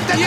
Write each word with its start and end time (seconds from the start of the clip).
tête 0.00 0.18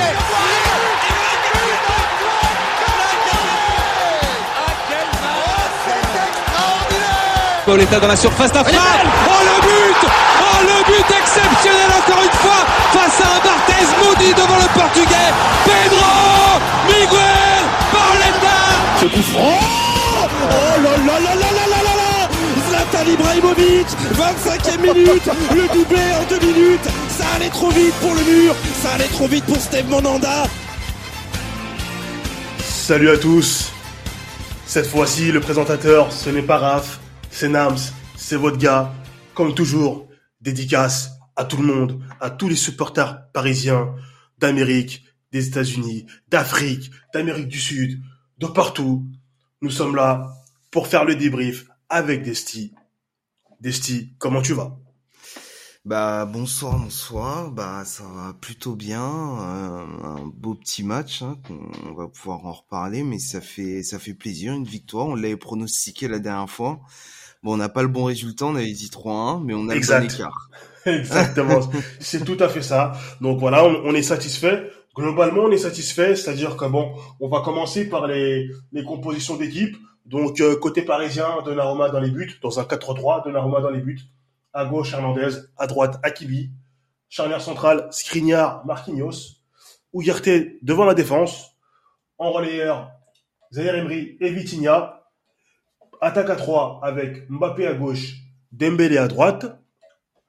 Pauletta 7.65 7.99
dans 7.99 8.07
la 8.07 8.15
surface, 8.15 8.53
la 8.53 8.61
oh, 8.61 8.65
oh 8.65 9.43
le 9.43 9.61
but. 9.61 10.09
Oh 10.39 10.59
le 10.61 10.85
but 10.85 11.05
exceptionnel 11.19 11.89
encore 11.99 12.23
une 12.23 12.37
fois 12.39 12.63
face 12.93 13.19
à 13.19 13.35
un 13.35 13.39
Barthez 13.43 13.87
maudit 14.01 14.33
devant 14.33 14.55
le 14.55 14.69
portugais. 14.79 15.33
Pedro 15.65 16.61
Miguel 16.87 17.63
Pauletta 17.91 18.57
Ce 19.01 19.05
coup 19.07 19.21
franc. 19.33 19.59
Oh 20.49 20.81
là 20.81 20.97
là 20.97 21.19
là 21.19 21.35
là 21.35 21.49
là 21.51 21.83
là 21.83 21.93
là 21.97 22.29
Zlatan 22.69 23.11
Ibrahimovic 23.11 23.87
25e 24.13 24.79
minute. 24.79 25.29
Le 25.53 25.67
doublé 25.67 26.03
en 26.13 26.23
deux 26.29 26.39
minutes 26.39 27.06
allait 27.37 27.49
trop 27.49 27.69
vite 27.69 27.93
pour 28.01 28.15
le 28.15 28.23
mur 28.23 28.55
Ça 28.81 28.93
allait 28.93 29.07
trop 29.09 29.27
vite 29.27 29.45
pour 29.45 29.57
Steve 29.57 29.87
Monanda 29.87 30.45
Salut 32.59 33.09
à 33.09 33.17
tous 33.17 33.71
Cette 34.65 34.87
fois-ci, 34.87 35.31
le 35.31 35.39
présentateur, 35.39 36.11
ce 36.11 36.31
n'est 36.31 36.41
pas 36.41 36.57
Raph, 36.57 36.99
c'est 37.29 37.49
Nams, 37.49 37.77
c'est 38.15 38.37
votre 38.37 38.57
gars. 38.57 38.91
Comme 39.35 39.53
toujours, 39.53 40.07
dédicace 40.41 41.11
à 41.35 41.45
tout 41.45 41.57
le 41.57 41.71
monde, 41.71 42.01
à 42.19 42.31
tous 42.31 42.49
les 42.49 42.55
supporters 42.55 43.29
parisiens 43.33 43.93
d'Amérique, 44.39 45.03
des 45.31 45.47
États-Unis, 45.47 46.07
d'Afrique, 46.29 46.89
d'Amérique 47.13 47.49
du 47.49 47.59
Sud, 47.59 48.01
de 48.39 48.47
partout. 48.47 49.05
Nous 49.61 49.69
sommes 49.69 49.95
là 49.95 50.27
pour 50.71 50.87
faire 50.87 51.05
le 51.05 51.15
débrief 51.15 51.67
avec 51.89 52.23
Desti. 52.23 52.73
Desti, 53.59 54.15
comment 54.17 54.41
tu 54.41 54.53
vas? 54.53 54.75
Bah 55.87 56.25
bonsoir, 56.25 56.77
bonsoir. 56.77 57.49
Bah 57.49 57.83
ça 57.85 58.03
va 58.03 58.33
plutôt 58.33 58.75
bien. 58.75 58.99
Euh, 59.01 59.85
un 60.03 60.25
beau 60.35 60.53
petit 60.53 60.83
match. 60.83 61.21
Hein, 61.21 61.37
on 61.89 61.93
va 61.93 62.09
pouvoir 62.09 62.45
en 62.45 62.51
reparler, 62.51 63.03
mais 63.03 63.19
ça 63.19 63.39
fait 63.39 63.83
ça 63.83 63.97
fait 63.97 64.13
plaisir. 64.13 64.51
Une 64.51 64.65
victoire. 64.65 65.07
On 65.07 65.15
l'avait 65.15 65.37
pronostiqué 65.37 66.09
la 66.09 66.19
dernière 66.19 66.49
fois. 66.49 66.81
Bon, 67.41 67.53
on 67.53 67.57
n'a 67.57 67.69
pas 67.69 67.83
le 67.83 67.87
bon 67.87 68.03
résultat. 68.03 68.47
On 68.47 68.55
avait 68.55 68.69
dit 68.73 68.89
3-1, 68.91 69.41
mais 69.45 69.53
on 69.53 69.69
a 69.69 69.75
Exact. 69.75 70.01
le 70.01 70.07
bon 70.09 70.13
écart. 70.13 70.49
Exactement, 70.85 71.61
c'est 72.01 72.25
tout 72.25 72.37
à 72.41 72.49
fait 72.49 72.61
ça. 72.61 72.91
Donc 73.21 73.39
voilà, 73.39 73.63
on, 73.65 73.83
on 73.85 73.95
est 73.95 74.03
satisfait. 74.03 74.69
Globalement, 74.93 75.43
on 75.43 75.51
est 75.51 75.57
satisfait, 75.57 76.17
c'est-à-dire 76.17 76.57
que 76.57 76.65
bon, 76.65 76.95
on 77.21 77.29
va 77.29 77.39
commencer 77.41 77.87
par 77.87 78.07
les, 78.07 78.49
les 78.73 78.83
compositions 78.83 79.37
d'équipe. 79.37 79.77
Donc 80.05 80.41
euh, 80.41 80.57
côté 80.57 80.81
parisien, 80.81 81.27
Donnarumma 81.45 81.89
dans 81.91 81.99
les 82.01 82.09
buts, 82.11 82.37
dans 82.41 82.59
un 82.59 82.63
4-3, 82.63 83.23
Donnarumma 83.23 83.61
dans 83.61 83.69
les 83.69 83.81
buts. 83.81 84.01
À 84.53 84.65
gauche, 84.65 84.93
Hernandez, 84.93 85.29
à 85.57 85.67
droite, 85.67 85.99
Akibi. 86.03 86.51
Charnière 87.09 87.41
centrale, 87.41 87.87
Skriniar, 87.91 88.65
Marquinhos. 88.65 89.37
Ugarte 89.93 90.29
devant 90.61 90.85
la 90.85 90.93
défense. 90.93 91.55
En 92.17 92.31
relayeur, 92.31 92.91
Zaire 93.51 93.75
Emery 93.75 94.17
et 94.19 94.29
Vitinha. 94.29 95.03
Attaque 96.01 96.29
à 96.29 96.35
3 96.35 96.81
avec 96.83 97.29
Mbappé 97.29 97.67
à 97.67 97.73
gauche, 97.73 98.15
Dembélé 98.51 98.97
à 98.97 99.07
droite. 99.07 99.59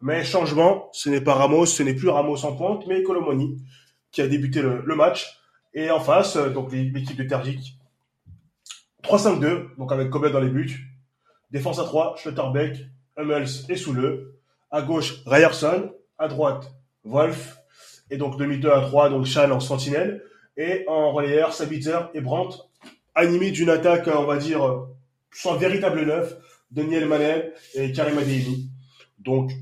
Mais 0.00 0.24
changement, 0.24 0.88
ce 0.92 1.10
n'est 1.10 1.20
pas 1.20 1.34
Ramos, 1.34 1.66
ce 1.66 1.82
n'est 1.82 1.94
plus 1.94 2.08
Ramos 2.08 2.44
en 2.44 2.54
pointe, 2.54 2.86
mais 2.86 3.02
Colomoni 3.02 3.60
qui 4.10 4.22
a 4.22 4.28
débuté 4.28 4.62
le, 4.62 4.82
le 4.84 4.94
match. 4.94 5.38
Et 5.74 5.90
en 5.90 6.00
face, 6.00 6.36
euh, 6.36 6.50
donc 6.50 6.72
l'équipe 6.72 7.16
de 7.16 7.24
Tergic, 7.24 7.78
3-5-2, 9.04 9.76
donc 9.76 9.92
avec 9.92 10.10
Kobe 10.10 10.30
dans 10.30 10.40
les 10.40 10.50
buts. 10.50 10.86
Défense 11.50 11.78
à 11.78 11.84
3, 11.84 12.16
Schlotterbeck, 12.16 12.78
Hummels 13.18 13.48
et 13.68 13.76
Soule. 13.76 14.32
À 14.70 14.82
gauche, 14.82 15.22
Ryerson. 15.26 15.90
À 16.18 16.28
droite, 16.28 16.72
Wolf. 17.04 17.58
Et 18.10 18.16
donc 18.16 18.38
demi-2 18.38 18.70
à 18.70 18.80
3, 18.80 19.10
donc 19.10 19.26
Chan 19.26 19.50
en 19.50 19.60
sentinelle. 19.60 20.22
Et 20.56 20.84
en 20.88 21.12
relayeur, 21.12 21.52
Sabitzer 21.52 21.98
et 22.14 22.20
Brandt, 22.20 22.56
animés 23.14 23.50
d'une 23.50 23.70
attaque, 23.70 24.08
on 24.08 24.24
va 24.24 24.38
dire, 24.38 24.86
sans 25.30 25.56
véritable 25.56 26.04
neuf, 26.04 26.36
Daniel 26.70 27.06
Manel 27.06 27.52
et 27.74 27.92
Karim 27.92 28.18
Adeyemi. 28.18 28.70
Donc, 29.18 29.52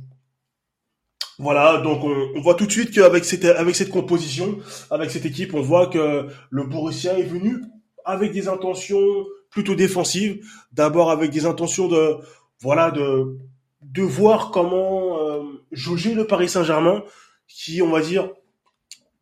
voilà, 1.38 1.78
donc 1.78 2.02
on, 2.02 2.30
on 2.34 2.40
voit 2.40 2.54
tout 2.54 2.66
de 2.66 2.72
suite 2.72 2.92
qu'avec 2.92 3.24
cette, 3.24 3.44
avec 3.44 3.76
cette 3.76 3.90
composition, 3.90 4.58
avec 4.90 5.10
cette 5.10 5.26
équipe, 5.26 5.52
on 5.52 5.60
voit 5.60 5.88
que 5.88 6.28
le 6.48 6.64
Borussia 6.64 7.18
est 7.18 7.24
venu 7.24 7.62
avec 8.06 8.32
des 8.32 8.48
intentions 8.48 9.26
plutôt 9.50 9.74
défensives. 9.74 10.42
D'abord 10.72 11.10
avec 11.10 11.30
des 11.30 11.44
intentions 11.44 11.88
de, 11.88 12.16
voilà, 12.60 12.90
de, 12.90 13.38
de 13.82 14.02
voir 14.02 14.50
comment 14.50 15.20
euh, 15.20 15.42
jauger 15.72 16.14
le 16.14 16.26
Paris 16.26 16.48
Saint-Germain, 16.48 17.02
qui, 17.48 17.82
on 17.82 17.90
va 17.90 18.00
dire, 18.00 18.30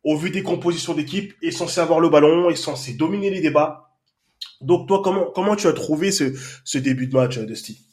au 0.03 0.17
vu 0.17 0.29
des 0.29 0.43
compositions 0.43 0.93
d'équipe, 0.93 1.33
est 1.41 1.51
censé 1.51 1.79
avoir 1.79 1.99
le 1.99 2.09
ballon, 2.09 2.49
est 2.49 2.55
censé 2.55 2.93
dominer 2.93 3.29
les 3.29 3.41
débats. 3.41 3.89
Donc 4.61 4.87
toi, 4.87 5.01
comment, 5.03 5.25
comment 5.33 5.55
tu 5.55 5.67
as 5.67 5.73
trouvé 5.73 6.11
ce, 6.11 6.33
ce 6.63 6.77
début 6.77 7.07
de 7.07 7.15
match, 7.15 7.37
Dusty? 7.39 7.85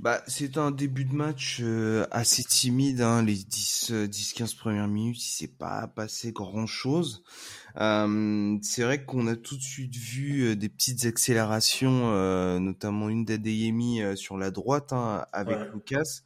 Bah, 0.00 0.22
c'est 0.26 0.56
un 0.56 0.70
début 0.70 1.04
de 1.04 1.12
match 1.14 1.58
euh, 1.60 2.06
assez 2.10 2.42
timide. 2.42 3.02
Hein, 3.02 3.22
les 3.22 3.34
10, 3.36 3.90
euh, 3.90 4.06
10-15 4.06 4.56
premières 4.56 4.88
minutes, 4.88 5.22
il 5.22 5.28
s'est 5.30 5.46
pas 5.46 5.88
passé 5.88 6.32
grand-chose. 6.32 7.22
Euh, 7.78 8.56
c'est 8.62 8.82
vrai 8.82 9.04
qu'on 9.04 9.26
a 9.26 9.36
tout 9.36 9.56
de 9.58 9.62
suite 9.62 9.94
vu 9.96 10.44
euh, 10.48 10.56
des 10.56 10.70
petites 10.70 11.04
accélérations, 11.04 12.12
euh, 12.14 12.58
notamment 12.60 13.10
une 13.10 13.26
d'Adeyemi 13.26 14.00
euh, 14.00 14.16
sur 14.16 14.38
la 14.38 14.50
droite 14.50 14.92
hein, 14.94 15.26
avec 15.32 15.58
Ouais. 15.58 15.70
Lucas. 15.74 16.22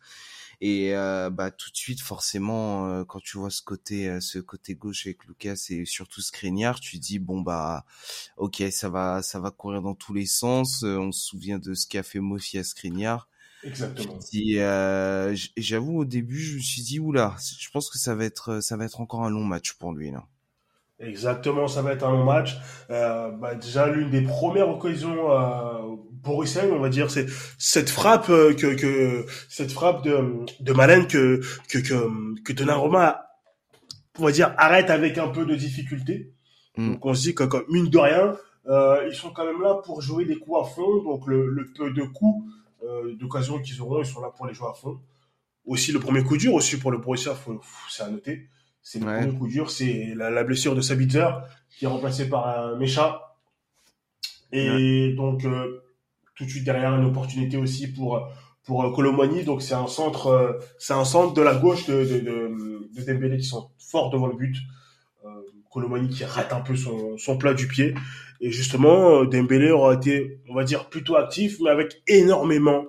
Et 0.61 0.95
euh, 0.95 1.31
bah 1.31 1.51
tout 1.51 1.71
de 1.71 1.77
suite, 1.77 2.01
forcément, 2.01 2.87
euh, 2.87 3.05
quand 3.05 3.21
tu 3.21 3.39
vois 3.39 3.51
ce 3.51 3.61
côté, 3.62 4.21
ce 4.21 4.39
côté 4.39 4.75
gauche 4.75 5.06
avec 5.06 5.25
Lucas 5.27 5.67
et 5.71 5.85
surtout 5.85 6.23
Skriniar, 6.23 6.81
tu 6.81 6.99
dis 6.99 7.19
bon 7.19 7.41
bah, 7.41 7.85
ok, 8.37 8.62
ça 8.71 8.89
va, 8.89 9.23
ça 9.23 9.41
va 9.41 9.51
courir 9.51 9.83
dans 9.83 9.95
tous 9.95 10.15
les 10.15 10.27
sens. 10.27 10.83
Euh, 10.85 10.97
on 10.99 11.12
se 11.12 11.27
souvient 11.27 11.59
de 11.59 11.75
ce 11.75 11.87
qu'a 11.87 12.03
fait 12.03 12.21
Mofi 12.21 12.59
à 12.59 12.65
Skriniar. 12.65 13.29
Exactement. 13.65 14.19
Et 14.33 14.63
euh, 14.63 15.35
j'avoue 15.57 16.01
au 16.01 16.05
début, 16.05 16.39
je 16.39 16.57
me 16.57 16.61
suis 16.61 16.83
dit 16.83 17.01
oula, 17.01 17.35
je 17.59 17.69
pense 17.71 17.91
que 17.91 17.99
ça 17.99 18.15
va 18.15 18.25
être, 18.25 18.63
ça 18.63 18.77
va 18.77 18.85
être 18.85 19.01
encore 19.01 19.25
un 19.25 19.31
long 19.31 19.45
match 19.45 19.73
pour 19.75 19.93
lui 19.93 20.11
là. 20.11 20.25
Exactement, 21.01 21.67
ça 21.67 21.83
va 21.83 21.93
être 21.93 22.05
un 22.05 22.13
long 22.13 22.25
match. 22.25 22.57
Euh, 22.91 23.31
bah, 23.31 23.55
déjà, 23.57 23.89
l'une 23.89 24.11
des 24.11 24.23
premières 24.23 24.69
occasions 24.69 25.31
euh, 25.33 25.97
borussiennes, 26.13 26.71
on 26.71 26.79
va 26.79 26.89
dire, 26.89 27.11
c'est 27.11 27.27
cette 27.59 27.91
frappe 27.91 28.31
euh, 28.31 28.55
que, 28.55 28.75
que 28.75 29.27
cette 29.49 29.73
frappe 29.73 30.05
de, 30.05 30.45
de 30.61 30.73
Malen 30.73 31.07
que 31.07 31.41
que 31.69 31.79
que, 31.79 32.43
que 32.43 32.53
Donnarumma, 32.53 33.27
on 34.19 34.25
va 34.25 34.33
dire, 34.33 34.55
arrête 34.57 34.89
avec 34.91 35.19
un 35.19 35.29
peu 35.29 35.45
de 35.45 35.57
difficulté. 35.57 36.33
Mm. 36.77 36.93
Donc 36.93 37.07
on 37.07 37.15
se 37.15 37.23
dit 37.23 37.35
que 37.35 37.45
comme 37.45 37.65
mine 37.69 37.91
de 37.91 37.99
rien, 37.99 38.37
euh, 38.69 39.07
ils 39.09 39.17
sont 39.17 39.31
quand 39.31 39.45
même 39.45 39.61
là 39.61 39.81
pour 39.85 40.01
jouer 40.01 40.25
des 40.25 40.37
coups 40.37 40.61
à 40.61 40.65
fond. 40.65 41.03
Donc 41.03 41.27
le, 41.27 41.49
le 41.49 41.73
peu 41.77 41.91
de 41.91 42.05
coups 42.05 42.45
euh, 42.47 42.51
d'occasion 43.19 43.61
qu'ils 43.61 43.81
auront, 43.83 44.00
ils 44.00 44.06
sont 44.06 44.21
là 44.21 44.31
pour 44.37 44.47
les 44.47 44.55
jouer 44.55 44.69
à 44.69 44.75
fond. 44.75 44.99
Aussi 45.67 45.93
le 45.93 45.99
premier 46.00 46.22
coup 46.22 46.37
dur 46.37 46.55
aussi 46.55 46.77
pour 46.78 46.91
le 46.91 46.99
Borussia, 46.99 47.34
c'est 47.91 48.03
à 48.03 48.09
noter. 48.11 48.49
C'est 48.83 48.99
le 48.99 49.06
Ouais. 49.06 49.21
premier 49.21 49.39
coup 49.39 49.49
dur, 49.49 49.71
c'est 49.71 50.12
la, 50.15 50.28
la 50.31 50.45
blessure 50.45 50.75
de 50.75 50.81
Sabitzer 50.83 51.27
qui 51.71 51.87
est 51.87 51.89
remplacé 51.89 52.28
par 52.28 52.47
un 52.47 52.77
Mécha. 52.77 53.37
Et 54.53 55.15
donc 55.17 55.44
euh, 55.44 55.83
tout 56.37 56.44
de 56.44 56.50
suite 56.50 56.65
derrière 56.65 56.94
une 56.94 57.05
opportunité 57.06 57.56
aussi 57.56 57.89
pour 57.93 58.28
pour 58.65 58.84
euh, 58.84 58.93
Colomani. 58.94 59.43
Donc 59.44 59.62
c'est 59.62 59.75
un 59.75 59.87
centre, 59.87 60.28
euh, 60.28 60.53
c'est 60.78 60.93
un 60.94 61.05
centre 61.05 61.34
de 61.34 61.43
la 61.43 61.55
gauche 61.55 61.87
de 61.87 62.05
de, 62.05 62.19
de, 62.21 62.89
de 62.94 63.03
Dembélé 63.03 63.39
qui 63.39 63.44
sont 63.44 63.71
forts 63.78 64.11
devant 64.11 64.27
le 64.27 64.37
but. 64.37 64.56
Euh, 65.25 65.28
Colomani 65.73 66.09
qui 66.09 66.25
rate 66.25 66.53
un 66.53 66.61
peu 66.61 66.77
son 66.77 67.17
son 67.19 67.37
plat 67.39 67.55
du 67.55 67.67
pied. 67.67 67.94
Et 68.44 68.50
justement, 68.50 69.22
euh, 69.22 69.25
Dembélé 69.25 69.71
aura 69.71 69.94
été, 69.94 70.38
on 70.50 70.55
va 70.55 70.65
dire, 70.65 70.91
plutôt 70.91 71.16
actif, 71.16 71.56
mais 71.62 71.71
avec 71.71 72.03
énormément, 72.06 72.84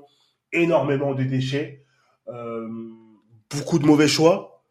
énormément 0.51 1.13
de 1.13 1.23
déchets, 1.23 1.85
euh, 2.27 2.67
beaucoup 3.49 3.79
de 3.79 3.85
mauvais 3.85 4.09
choix. 4.09 4.61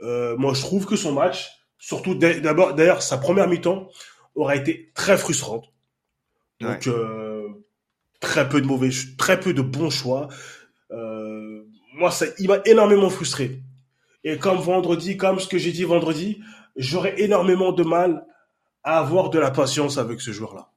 Euh, 0.00 0.36
moi, 0.36 0.54
je 0.54 0.60
trouve 0.60 0.86
que 0.86 0.94
son 0.94 1.10
match, 1.10 1.50
surtout 1.76 2.14
d'a- 2.14 2.38
d'abord, 2.38 2.74
d'ailleurs, 2.74 3.02
sa 3.02 3.18
première 3.18 3.48
mi-temps, 3.48 3.88
aura 4.36 4.54
été 4.54 4.92
très 4.94 5.18
frustrante. 5.18 5.64
Donc, 6.60 6.86
euh, 6.86 7.48
très 8.20 8.48
peu 8.48 8.60
de 8.60 8.66
mauvais, 8.66 8.90
très 9.16 9.40
peu 9.40 9.52
de 9.52 9.62
bons 9.62 9.90
choix. 9.90 10.28
Moi, 11.94 12.12
ça, 12.12 12.26
il 12.38 12.46
m'a 12.46 12.60
énormément 12.64 13.10
frustré. 13.10 13.60
Et 14.22 14.38
comme 14.38 14.58
vendredi, 14.58 15.16
comme 15.16 15.40
ce 15.40 15.48
que 15.48 15.58
j'ai 15.58 15.72
dit 15.72 15.82
vendredi, 15.82 16.40
j'aurais 16.76 17.20
énormément 17.20 17.72
de 17.72 17.82
mal 17.82 18.24
avoir 18.96 19.30
de 19.30 19.38
la 19.38 19.50
patience 19.50 19.98
avec 19.98 20.20
ce 20.20 20.32
joueur-là. 20.32 20.70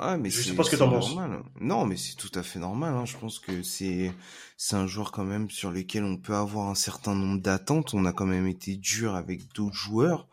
Ouais, 0.00 0.16
mais 0.16 0.30
Je 0.30 0.40
sais 0.40 0.54
pas 0.54 0.62
ce 0.62 0.70
que 0.70 0.76
t'en 0.76 0.88
penses. 0.88 1.14
Non, 1.60 1.84
mais 1.84 1.96
c'est 1.96 2.16
tout 2.16 2.30
à 2.34 2.42
fait 2.42 2.58
normal. 2.58 2.94
Hein. 2.94 3.04
Je 3.04 3.16
pense 3.18 3.38
que 3.38 3.62
c'est 3.62 4.10
c'est 4.56 4.76
un 4.76 4.86
joueur 4.86 5.12
quand 5.12 5.24
même 5.24 5.50
sur 5.50 5.70
lequel 5.70 6.04
on 6.04 6.16
peut 6.16 6.34
avoir 6.34 6.68
un 6.68 6.74
certain 6.74 7.14
nombre 7.14 7.42
d'attentes. 7.42 7.92
On 7.92 8.06
a 8.06 8.12
quand 8.12 8.24
même 8.24 8.46
été 8.46 8.76
dur 8.76 9.14
avec 9.14 9.52
d'autres 9.52 9.76
joueurs. 9.76 10.28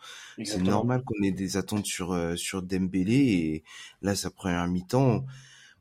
C'est 0.46 0.62
normal 0.62 1.04
qu'on 1.04 1.22
ait 1.24 1.32
des 1.34 1.58
attentes 1.58 1.86
sur 1.86 2.14
euh, 2.14 2.38
sur 2.38 2.62
Dembélé 2.62 3.16
et 3.16 3.64
là 4.02 4.16
sa 4.16 4.30
première 4.30 4.66
mi-temps. 4.68 5.26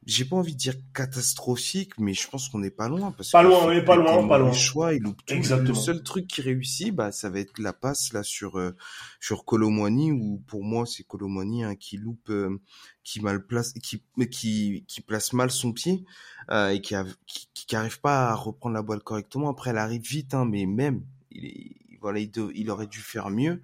J'ai 0.08 0.25
pas 0.25 0.37
envie 0.37 0.55
de 0.55 0.58
dire 0.58 0.75
catastrophique, 0.94 1.93
mais 1.99 2.14
je 2.14 2.26
pense 2.28 2.49
qu'on 2.49 2.60
n'est 2.60 2.70
pas 2.70 2.88
loin. 2.88 3.12
Parce 3.12 3.31
pas 3.31 3.43
loin, 3.43 3.69
mais 3.69 3.84
pas 3.84 3.94
loin, 3.94 4.26
pas 4.26 4.38
loin. 4.38 4.52
choix, 4.55 4.94
il 4.94 5.02
loupe 5.02 5.20
tout. 5.26 5.34
Exactement. 5.34 5.69
Le 5.69 5.75
seul 5.75 6.02
truc 6.02 6.26
qui 6.26 6.40
réussit, 6.40 6.94
bah, 6.94 7.12
ça 7.12 7.28
va 7.28 7.40
être 7.40 7.58
la 7.58 7.75
passe 7.75 8.14
là 8.14 8.22
sur 8.22 8.58
euh, 8.58 8.75
sur 9.20 9.44
Colomwani, 9.44 10.10
où 10.10 10.43
pour 10.46 10.64
moi 10.64 10.87
c'est 10.87 11.05
Colomwani 11.05 11.64
hein, 11.64 11.76
qui 11.76 11.99
loupe, 11.99 12.31
euh, 12.31 12.58
qui 13.05 13.20
mal 13.20 13.46
place, 13.46 13.75
qui 13.75 14.02
qui 14.31 14.87
qui 14.88 15.00
place 15.02 15.34
mal 15.34 15.50
son 15.50 15.75
pied 15.75 16.06
euh, 16.50 16.70
et 16.70 16.81
qui, 16.81 16.94
a, 16.94 17.05
qui, 17.26 17.50
qui 17.52 17.76
arrive 17.76 18.00
pas 18.00 18.31
à 18.31 18.34
reprendre 18.34 18.76
la 18.76 18.82
balle 18.82 19.02
correctement. 19.02 19.50
Après, 19.50 19.70
elle 19.70 19.78
arrive 19.78 20.00
vite, 20.00 20.32
hein, 20.32 20.46
mais 20.46 20.64
même, 20.64 21.05
il 21.31 21.76
voilà, 22.00 22.20
il, 22.20 22.31
il 22.55 22.70
aurait 22.70 22.87
dû 22.87 23.00
faire 23.00 23.28
mieux. 23.28 23.60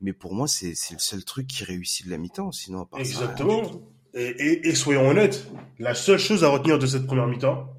Mais 0.00 0.12
pour 0.12 0.32
moi, 0.32 0.46
c'est 0.46 0.76
c'est 0.76 0.94
le 0.94 1.00
seul 1.00 1.24
truc 1.24 1.48
qui 1.48 1.64
réussit 1.64 2.06
de 2.06 2.12
la 2.12 2.18
mi-temps. 2.18 2.52
Sinon, 2.52 2.82
à 2.82 2.86
part 2.86 3.00
Exactement. 3.00 3.64
Ça, 3.64 3.70
et, 4.14 4.74
soyons 4.74 5.08
honnêtes, 5.08 5.46
la 5.78 5.94
seule 5.94 6.18
chose 6.18 6.44
à 6.44 6.48
retenir 6.48 6.78
de 6.78 6.86
cette 6.86 7.06
première 7.06 7.26
mi-temps, 7.26 7.72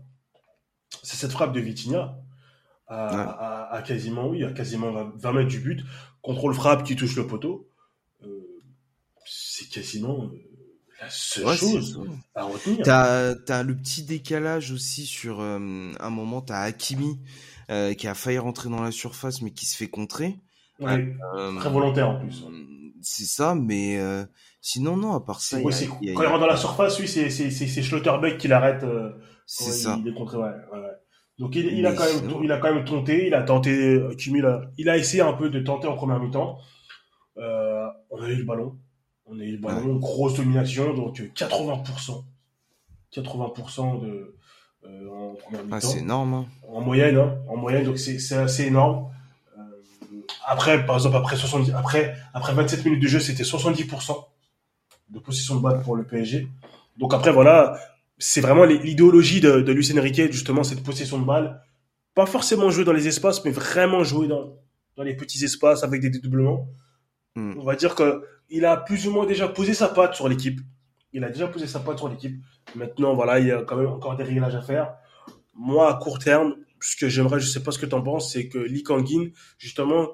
c'est 1.04 1.18
cette 1.18 1.32
frappe 1.32 1.54
de 1.54 1.60
Vitinha 1.60 2.20
à, 2.90 3.84
quasiment, 3.86 4.28
oui, 4.28 4.44
à 4.44 4.52
quasiment 4.52 5.12
20 5.16 5.34
mètres 5.34 5.48
du 5.48 5.60
but. 5.60 5.84
Contrôle 6.22 6.54
frappe 6.54 6.84
qui 6.84 6.96
touche 6.96 7.16
le 7.16 7.28
poteau. 7.28 7.70
Euh, 8.24 8.28
c'est 9.26 9.70
quasiment 9.70 10.26
euh, 10.26 10.38
la 11.02 11.10
seule 11.10 11.56
chose 11.56 12.02
à 12.36 12.44
retenir. 12.44 12.82
T'as 12.84 13.36
as 13.48 13.64
le 13.64 13.76
petit 13.78 14.04
décalage 14.04 14.72
aussi 14.72 15.06
sur 15.06 15.40
euh, 15.40 15.92
un 16.00 16.10
moment, 16.10 16.42
t'as 16.42 16.62
Hakimi 16.62 17.20
qui 17.98 18.08
a 18.08 18.16
failli 18.16 18.40
rentrer 18.40 18.68
dans 18.68 18.82
la 18.82 18.92
surface 18.92 19.44
mais 19.44 19.52
qui 19.52 19.68
se 19.68 19.78
fait 19.78 19.90
contrer. 19.90 20.40
Ouais, 20.80 21.16
très 21.60 21.70
volontaire 21.70 22.10
en 22.10 22.20
plus. 22.20 22.44
C'est 23.02 23.26
ça, 23.26 23.54
mais 23.54 24.00
Sinon, 24.62 24.98
non, 24.98 25.14
à 25.14 25.22
part 25.22 25.42
ça. 25.42 25.62
Quand 25.62 25.70
il 26.02 26.14
rentre 26.14 26.40
dans 26.40 26.48
la 26.48 26.58
surface, 26.58 27.00
oui, 27.00 27.08
c'est, 27.08 27.82
Schlotterbeck 27.82 28.38
qui 28.38 28.48
l'arrête. 28.48 28.84
Euh, 28.84 29.12
c'est 29.46 29.72
ça. 29.72 29.98
Il 30.00 30.08
est 30.08 30.12
ouais, 30.12 30.28
ouais, 30.36 30.80
Donc 31.40 31.56
il, 31.56 31.66
il 31.68 31.86
a 31.86 31.94
quand 31.94 32.04
même, 32.04 32.44
il 32.44 32.52
a 32.52 32.58
quand 32.58 32.74
même 32.74 32.86
tenté, 32.86 33.28
il 33.28 33.34
a 33.34 33.42
tenté, 33.42 34.00
Kimi, 34.18 34.40
il 34.40 34.46
a, 34.46 34.62
il 34.78 34.90
a 34.90 34.98
essayé 34.98 35.24
un 35.24 35.34
peu 35.34 35.50
de 35.50 35.60
tenter 35.60 35.88
en 35.88 35.96
première 35.96 36.20
mi-temps. 36.20 36.60
Euh, 37.38 37.88
on 38.10 38.22
a 38.22 38.30
eu 38.30 38.36
le 38.36 38.44
ballon, 38.44 38.78
on 39.26 39.40
a 39.40 39.44
eu 39.44 39.54
le 39.54 39.58
ballon, 39.58 39.96
grosse 39.96 40.36
domination, 40.36 40.94
donc 40.94 41.20
80%, 41.20 42.24
euh, 43.18 43.22
80% 43.22 44.02
de 44.02 44.36
euh, 44.86 45.10
en 45.10 45.36
première 45.36 45.62
ah, 45.62 45.64
mi-temps. 45.64 45.76
Ah, 45.78 45.82
c'est 45.82 46.00
énorme. 46.00 46.34
Hein. 46.34 46.46
En 46.68 46.82
moyenne, 46.82 47.18
hein, 47.18 47.38
en 47.48 47.56
moyenne, 47.56 47.86
donc 47.86 47.98
c'est, 47.98 48.20
c'est 48.20 48.36
assez 48.36 48.66
énorme. 48.66 49.10
Euh, 49.58 49.62
après, 50.46 50.86
par 50.86 50.98
exemple, 50.98 51.16
après 51.16 51.38
70, 51.38 51.72
après, 51.72 52.16
après 52.34 52.54
27 52.54 52.86
minutes 52.86 53.02
de 53.02 53.08
jeu, 53.08 53.20
c'était 53.20 53.44
70% 53.44 54.26
de 55.10 55.20
possession 55.20 55.56
de 55.56 55.62
balle 55.62 55.82
pour 55.82 55.96
le 55.96 56.04
PSG. 56.04 56.48
Donc 56.98 57.14
après, 57.14 57.32
voilà, 57.32 57.80
c'est 58.18 58.42
vraiment 58.42 58.66
l'idéologie 58.66 59.40
de, 59.40 59.62
de 59.62 59.72
Lucien 59.72 60.00
Riquet, 60.02 60.32
justement, 60.32 60.64
cette 60.64 60.84
possession 60.84 61.18
de 61.20 61.26
balle. 61.26 61.62
Pas 62.14 62.26
forcément 62.26 62.70
jouer 62.70 62.84
dans 62.84 62.94
les 62.94 63.08
espaces, 63.08 63.44
mais 63.46 63.52
vraiment 63.52 64.04
jouer 64.04 64.28
dans, 64.28 64.58
dans 64.98 65.04
les 65.04 65.16
petits 65.16 65.44
espaces 65.46 65.84
avec 65.84 66.02
des 66.02 66.10
dédoublements. 66.10 66.68
Hmm. 67.36 67.54
On 67.58 67.64
va 67.64 67.76
dire 67.76 67.96
que 67.96 68.24
il 68.50 68.66
a 68.66 68.76
plus 68.76 69.08
ou 69.08 69.12
moins 69.12 69.26
déjà 69.26 69.48
posé 69.48 69.74
sa 69.74 69.88
patte 69.88 70.16
sur 70.16 70.28
l'équipe. 70.28 70.60
Il 71.14 71.24
a 71.24 71.30
déjà 71.30 71.48
posé 71.48 71.68
sa 71.68 71.80
patte 71.80 72.00
sur 72.00 72.10
l'équipe. 72.10 72.36
Maintenant, 72.76 73.14
voilà, 73.14 73.40
il 73.40 73.48
y 73.48 73.52
a 73.52 73.62
quand 73.62 73.78
même 73.78 73.88
encore 73.88 74.18
des 74.18 74.24
réglages 74.24 74.56
à 74.56 74.62
faire. 74.62 74.94
Moi, 75.54 75.90
à 75.90 75.98
court 75.98 76.20
terme, 76.20 76.56
ce 76.82 76.96
que 76.98 77.08
j'aimerais, 77.08 77.40
je 77.40 77.46
sais 77.46 77.64
pas 77.64 77.72
ce 77.72 77.80
que 77.80 77.86
tu 77.86 77.96
en 77.96 78.02
penses, 78.02 78.34
c'est 78.34 78.48
que 78.50 78.58
Lee 78.58 78.84
Kangin, 78.84 79.30
justement, 79.58 80.10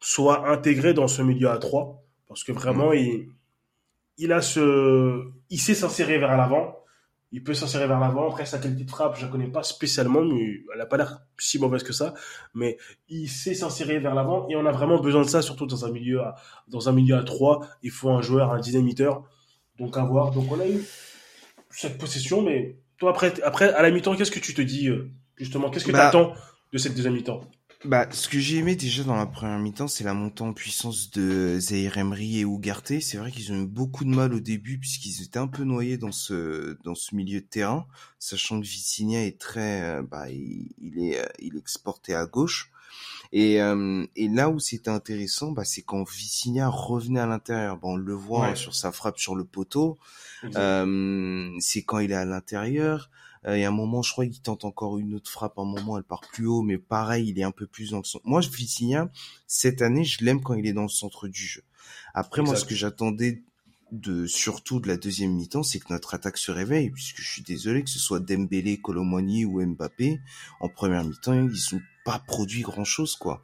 soit 0.00 0.48
intégré 0.48 0.94
dans 0.94 1.08
ce 1.08 1.20
milieu 1.22 1.50
à 1.50 1.58
3. 1.58 2.02
Parce 2.28 2.44
que 2.44 2.52
vraiment, 2.52 2.90
hmm. 2.90 2.96
il, 2.96 3.28
il 4.20 4.32
a 4.32 4.42
ce, 4.42 5.24
il 5.48 5.58
sait 5.58 5.74
s'insérer 5.74 6.18
vers 6.18 6.36
l'avant. 6.36 6.76
Il 7.32 7.42
peut 7.42 7.54
s'insérer 7.54 7.86
vers 7.86 8.00
l'avant. 8.00 8.28
Après, 8.28 8.44
sa 8.44 8.58
qualité 8.58 8.84
de 8.84 8.90
frappe, 8.90 9.16
je 9.16 9.24
la 9.24 9.30
connais 9.30 9.46
pas 9.46 9.62
spécialement, 9.62 10.22
mais 10.22 10.60
elle 10.74 10.80
a 10.80 10.86
pas 10.86 10.98
l'air 10.98 11.20
si 11.38 11.58
mauvaise 11.58 11.82
que 11.82 11.92
ça. 11.92 12.12
Mais 12.52 12.76
il 13.08 13.28
sait 13.28 13.54
s'insérer 13.54 13.98
vers 13.98 14.14
l'avant 14.14 14.46
et 14.48 14.56
on 14.56 14.66
a 14.66 14.72
vraiment 14.72 15.00
besoin 15.00 15.22
de 15.22 15.28
ça, 15.28 15.40
surtout 15.40 15.66
dans 15.66 15.86
un 15.86 15.90
milieu 15.90 16.20
à, 16.20 16.34
dans 16.68 16.88
un 16.88 16.92
milieu 16.92 17.16
à 17.16 17.22
3. 17.22 17.66
Il 17.82 17.90
faut 17.90 18.10
un 18.10 18.20
joueur, 18.20 18.52
un 18.52 18.60
dynamiteur. 18.60 19.24
Donc, 19.78 19.96
à 19.96 20.04
voir. 20.04 20.32
Donc, 20.32 20.52
on 20.52 20.60
a 20.60 20.68
eu 20.68 20.82
cette 21.70 21.96
possession, 21.96 22.42
mais 22.42 22.76
toi, 22.98 23.10
après, 23.10 23.40
après, 23.42 23.72
à 23.72 23.80
la 23.80 23.90
mi-temps, 23.90 24.16
qu'est-ce 24.16 24.32
que 24.32 24.40
tu 24.40 24.52
te 24.52 24.60
dis, 24.60 24.88
euh, 24.88 25.10
justement? 25.36 25.70
Qu'est-ce 25.70 25.86
que 25.86 25.92
tu 25.92 25.96
bah, 25.96 26.08
attends 26.08 26.34
de 26.72 26.78
cette 26.78 26.94
deuxième 26.94 27.14
mi-temps? 27.14 27.40
Bah, 27.86 28.06
ce 28.10 28.28
que 28.28 28.38
j'ai 28.38 28.58
aimé 28.58 28.76
déjà 28.76 29.04
dans 29.04 29.16
la 29.16 29.24
première 29.24 29.58
mi-temps, 29.58 29.88
c'est 29.88 30.04
la 30.04 30.12
montée 30.12 30.42
en 30.42 30.52
puissance 30.52 31.10
de 31.12 31.58
Zaire 31.58 31.96
Emery 31.96 32.40
et 32.40 32.44
Ougarté. 32.44 33.00
C'est 33.00 33.16
vrai 33.16 33.30
qu'ils 33.32 33.52
ont 33.52 33.62
eu 33.62 33.66
beaucoup 33.66 34.04
de 34.04 34.10
mal 34.10 34.34
au 34.34 34.40
début 34.40 34.76
puisqu'ils 34.78 35.22
étaient 35.22 35.38
un 35.38 35.46
peu 35.46 35.64
noyés 35.64 35.96
dans 35.96 36.12
ce 36.12 36.76
dans 36.84 36.94
ce 36.94 37.14
milieu 37.14 37.40
de 37.40 37.46
terrain, 37.46 37.86
sachant 38.18 38.60
que 38.60 38.66
Vitinha 38.66 39.24
est 39.24 39.40
très, 39.40 39.80
euh, 39.82 40.02
bah, 40.02 40.28
il, 40.28 40.74
est 40.98 41.20
euh, 41.20 41.26
il 41.38 41.56
est 41.56 41.58
exporté 41.58 42.14
à 42.14 42.26
gauche. 42.26 42.70
Et, 43.32 43.62
euh, 43.62 44.04
et 44.14 44.28
là 44.28 44.50
où 44.50 44.58
c'était 44.58 44.90
intéressant, 44.90 45.52
bah, 45.52 45.64
c'est 45.64 45.80
quand 45.80 46.06
Vitinha 46.06 46.68
revenait 46.68 47.20
à 47.20 47.26
l'intérieur. 47.26 47.78
Bon, 47.78 47.94
on 47.94 47.96
le 47.96 48.12
voit 48.12 48.56
sur 48.56 48.74
sa 48.74 48.92
frappe 48.92 49.18
sur 49.18 49.34
le 49.36 49.44
poteau. 49.44 49.98
c'est 50.42 51.82
quand 51.82 51.98
il 51.98 52.10
est 52.12 52.14
à 52.14 52.26
l'intérieur. 52.26 53.08
Euh, 53.46 53.56
il 53.56 53.60
y 53.60 53.64
a 53.64 53.68
un 53.68 53.72
moment, 53.72 54.02
je 54.02 54.12
crois 54.12 54.26
qu'il 54.26 54.40
tente 54.40 54.64
encore 54.64 54.98
une 54.98 55.14
autre 55.14 55.30
frappe. 55.30 55.58
Un 55.58 55.64
moment, 55.64 55.96
elle 55.96 56.04
part 56.04 56.20
plus 56.20 56.46
haut, 56.46 56.62
mais 56.62 56.78
pareil, 56.78 57.28
il 57.28 57.38
est 57.38 57.42
un 57.42 57.50
peu 57.50 57.66
plus 57.66 57.90
dans 57.90 57.98
le 57.98 58.04
centre. 58.04 58.26
Moi, 58.26 58.40
Vitinha, 58.40 59.10
cette 59.46 59.82
année, 59.82 60.04
je 60.04 60.24
l'aime 60.24 60.42
quand 60.42 60.54
il 60.54 60.66
est 60.66 60.72
dans 60.72 60.82
le 60.82 60.88
centre 60.88 61.28
du 61.28 61.42
jeu. 61.42 61.62
Après, 62.14 62.42
moi, 62.42 62.56
ce 62.56 62.64
que 62.64 62.74
j'attendais 62.74 63.42
de 63.92 64.26
surtout 64.26 64.78
de 64.78 64.86
la 64.86 64.96
deuxième 64.96 65.32
mi-temps, 65.32 65.62
c'est 65.62 65.80
que 65.80 65.92
notre 65.92 66.14
attaque 66.14 66.36
se 66.36 66.52
réveille, 66.52 66.90
puisque 66.90 67.20
je 67.20 67.28
suis 67.28 67.42
désolé 67.42 67.82
que 67.82 67.90
ce 67.90 67.98
soit 67.98 68.20
Dembélé, 68.20 68.76
Colomwani 68.80 69.44
ou 69.44 69.64
Mbappé, 69.64 70.20
en 70.60 70.68
première 70.68 71.04
mi-temps, 71.04 71.34
ils 71.34 71.56
sont 71.56 71.80
pas 72.04 72.20
produit 72.20 72.62
grand 72.62 72.84
chose, 72.84 73.16
quoi. 73.16 73.42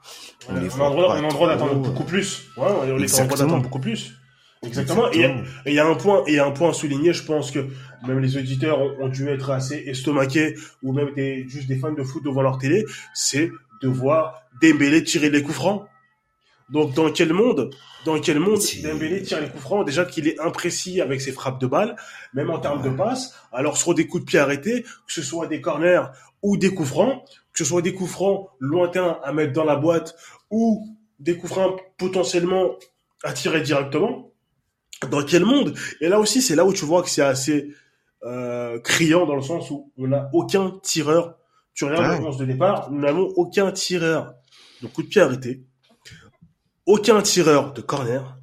On, 0.48 0.54
les 0.54 0.72
on 0.72 0.90
le 0.90 1.28
droit 1.28 1.48
d'attendre 1.48 1.74
beaucoup 1.74 2.04
plus. 2.04 2.44
Ouais, 2.56 2.66
on 2.68 2.96
les 2.96 3.08
d'attendre 3.08 3.62
beaucoup 3.62 3.80
plus. 3.80 4.12
Exactement. 4.62 5.10
Et 5.12 5.28
il 5.66 5.72
y 5.72 5.78
a 5.78 5.86
un 5.86 5.94
point, 5.94 6.24
et 6.26 6.38
un 6.38 6.50
point 6.50 6.70
à 6.70 6.72
souligner. 6.72 7.12
Je 7.12 7.24
pense 7.24 7.50
que 7.50 7.66
même 8.06 8.18
les 8.20 8.36
auditeurs 8.36 8.80
ont, 9.00 9.08
dû 9.08 9.28
être 9.28 9.50
assez 9.50 9.76
estomaqués 9.86 10.56
ou 10.82 10.92
même 10.92 11.12
des, 11.14 11.46
juste 11.48 11.68
des 11.68 11.76
fans 11.76 11.92
de 11.92 12.02
foot 12.02 12.24
devant 12.24 12.42
leur 12.42 12.58
télé. 12.58 12.84
C'est 13.14 13.50
de 13.82 13.88
voir 13.88 14.42
Dembélé 14.62 15.04
tirer 15.04 15.30
les 15.30 15.42
coups 15.42 15.56
francs. 15.56 15.86
Donc 16.70 16.94
dans 16.94 17.12
quel 17.12 17.32
monde, 17.32 17.70
dans 18.04 18.18
quel 18.18 18.40
monde 18.40 18.60
Dembélé 18.82 19.22
tire 19.22 19.40
les 19.40 19.48
coups 19.48 19.62
francs? 19.62 19.86
Déjà 19.86 20.04
qu'il 20.04 20.26
est 20.26 20.40
imprécis 20.40 21.00
avec 21.00 21.20
ses 21.20 21.32
frappes 21.32 21.60
de 21.60 21.66
balles, 21.66 21.96
même 22.34 22.50
en 22.50 22.58
termes 22.58 22.82
de 22.82 22.90
passes. 22.90 23.34
Alors 23.52 23.76
sur 23.76 23.94
des 23.94 24.06
coups 24.06 24.24
de 24.24 24.26
pied 24.26 24.38
arrêtés, 24.38 24.82
que 24.82 25.12
ce 25.12 25.22
soit 25.22 25.46
des 25.46 25.60
corners 25.60 26.02
ou 26.42 26.56
des 26.56 26.74
coups 26.74 26.88
francs, 26.88 27.22
que 27.52 27.58
ce 27.58 27.64
soit 27.64 27.82
des 27.82 27.94
coups 27.94 28.10
francs 28.10 28.48
lointains 28.58 29.18
à 29.22 29.32
mettre 29.32 29.52
dans 29.52 29.64
la 29.64 29.76
boîte 29.76 30.16
ou 30.50 30.96
des 31.20 31.36
coups 31.36 31.52
francs 31.52 31.80
potentiellement 31.98 32.76
à 33.22 33.32
tirer 33.32 33.60
directement 33.60 34.30
dans 35.10 35.22
quel 35.22 35.44
monde? 35.44 35.74
Et 36.00 36.08
là 36.08 36.18
aussi, 36.18 36.42
c'est 36.42 36.54
là 36.54 36.64
où 36.64 36.72
tu 36.72 36.84
vois 36.84 37.02
que 37.02 37.10
c'est 37.10 37.22
assez 37.22 37.74
euh, 38.24 38.80
criant 38.80 39.26
dans 39.26 39.36
le 39.36 39.42
sens 39.42 39.70
où 39.70 39.92
on 39.98 40.08
n'a 40.08 40.28
aucun 40.32 40.78
tireur. 40.82 41.36
Tu 41.74 41.84
regardes 41.84 42.24
ouais. 42.24 42.36
de 42.38 42.44
départ, 42.44 42.90
nous 42.90 43.00
n'avons 43.00 43.26
aucun 43.36 43.70
tireur 43.70 44.34
de 44.82 44.86
coup 44.86 45.02
de 45.02 45.08
pied 45.08 45.20
arrêté, 45.20 45.62
aucun 46.86 47.20
tireur 47.20 47.72
de 47.74 47.82
corner. 47.82 48.38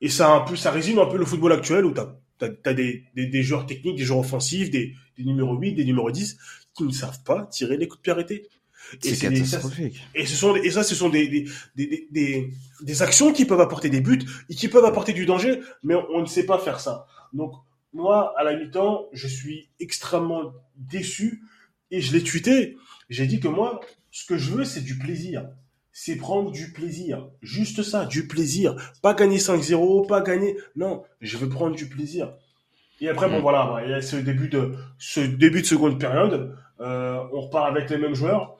Et 0.00 0.08
ça 0.08 0.30
un 0.30 0.40
peu, 0.40 0.54
ça 0.54 0.70
résume 0.70 0.98
un 0.98 1.06
peu 1.06 1.16
le 1.16 1.24
football 1.24 1.52
actuel 1.52 1.84
où 1.84 1.92
tu 1.92 2.00
as, 2.00 2.74
des, 2.74 3.04
des, 3.14 3.42
joueurs 3.42 3.66
techniques, 3.66 3.96
des 3.96 4.04
joueurs 4.04 4.20
offensifs, 4.20 4.70
des, 4.70 4.94
des 5.16 5.24
numéros 5.24 5.56
8, 5.56 5.74
des 5.74 5.84
numéros 5.84 6.10
10 6.10 6.36
qui 6.76 6.84
ne 6.84 6.92
savent 6.92 7.22
pas 7.24 7.46
tirer 7.46 7.76
les 7.76 7.88
coups 7.88 8.00
de 8.00 8.02
pied 8.02 8.12
arrêtés. 8.12 8.48
C'est 9.00 9.18
catastrophique. 9.18 10.00
et 10.14 10.26
ce 10.26 10.36
sont 10.36 10.54
et 10.56 10.70
ça, 10.70 10.82
ce 10.82 10.94
sont 10.94 11.08
des 11.08 11.28
des, 11.28 11.44
des, 11.76 12.08
des, 12.10 12.50
des, 12.80 13.02
actions 13.02 13.32
qui 13.32 13.44
peuvent 13.44 13.60
apporter 13.60 13.90
des 13.90 14.00
buts 14.00 14.22
et 14.48 14.54
qui 14.54 14.68
peuvent 14.68 14.84
apporter 14.84 15.12
du 15.12 15.26
danger, 15.26 15.60
mais 15.82 15.94
on, 16.12 16.20
ne 16.20 16.26
sait 16.26 16.46
pas 16.46 16.58
faire 16.58 16.80
ça. 16.80 17.06
Donc 17.32 17.52
moi, 17.92 18.34
à 18.36 18.44
la 18.44 18.56
mi-temps, 18.56 19.06
je 19.12 19.28
suis 19.28 19.68
extrêmement 19.80 20.52
déçu 20.76 21.42
et 21.90 22.00
je 22.00 22.12
l'ai 22.12 22.22
tweeté. 22.22 22.76
J'ai 23.08 23.26
dit 23.26 23.40
que 23.40 23.48
moi, 23.48 23.80
ce 24.10 24.26
que 24.26 24.36
je 24.36 24.50
veux, 24.52 24.64
c'est 24.64 24.82
du 24.82 24.98
plaisir. 24.98 25.48
C'est 25.92 26.16
prendre 26.16 26.50
du 26.50 26.72
plaisir. 26.72 27.28
Juste 27.40 27.82
ça, 27.82 28.04
du 28.04 28.26
plaisir. 28.26 28.74
Pas 29.00 29.14
gagner 29.14 29.38
5-0, 29.38 30.08
pas 30.08 30.20
gagner. 30.20 30.56
Non, 30.76 31.04
je 31.20 31.36
veux 31.36 31.48
prendre 31.48 31.76
du 31.76 31.88
plaisir. 31.88 32.34
Et 33.00 33.08
après, 33.08 33.28
bon 33.28 33.38
mm. 33.38 33.42
voilà, 33.42 33.82
il 33.84 33.90
y 33.90 33.94
a 33.94 34.02
ce 34.02 34.16
début 34.16 34.48
de 34.48 34.74
ce 34.98 35.20
début 35.20 35.62
de 35.62 35.66
seconde 35.66 36.00
période. 36.00 36.56
Euh, 36.80 37.22
on 37.32 37.42
repart 37.42 37.70
avec 37.70 37.90
les 37.90 37.98
mêmes 37.98 38.14
joueurs. 38.14 38.56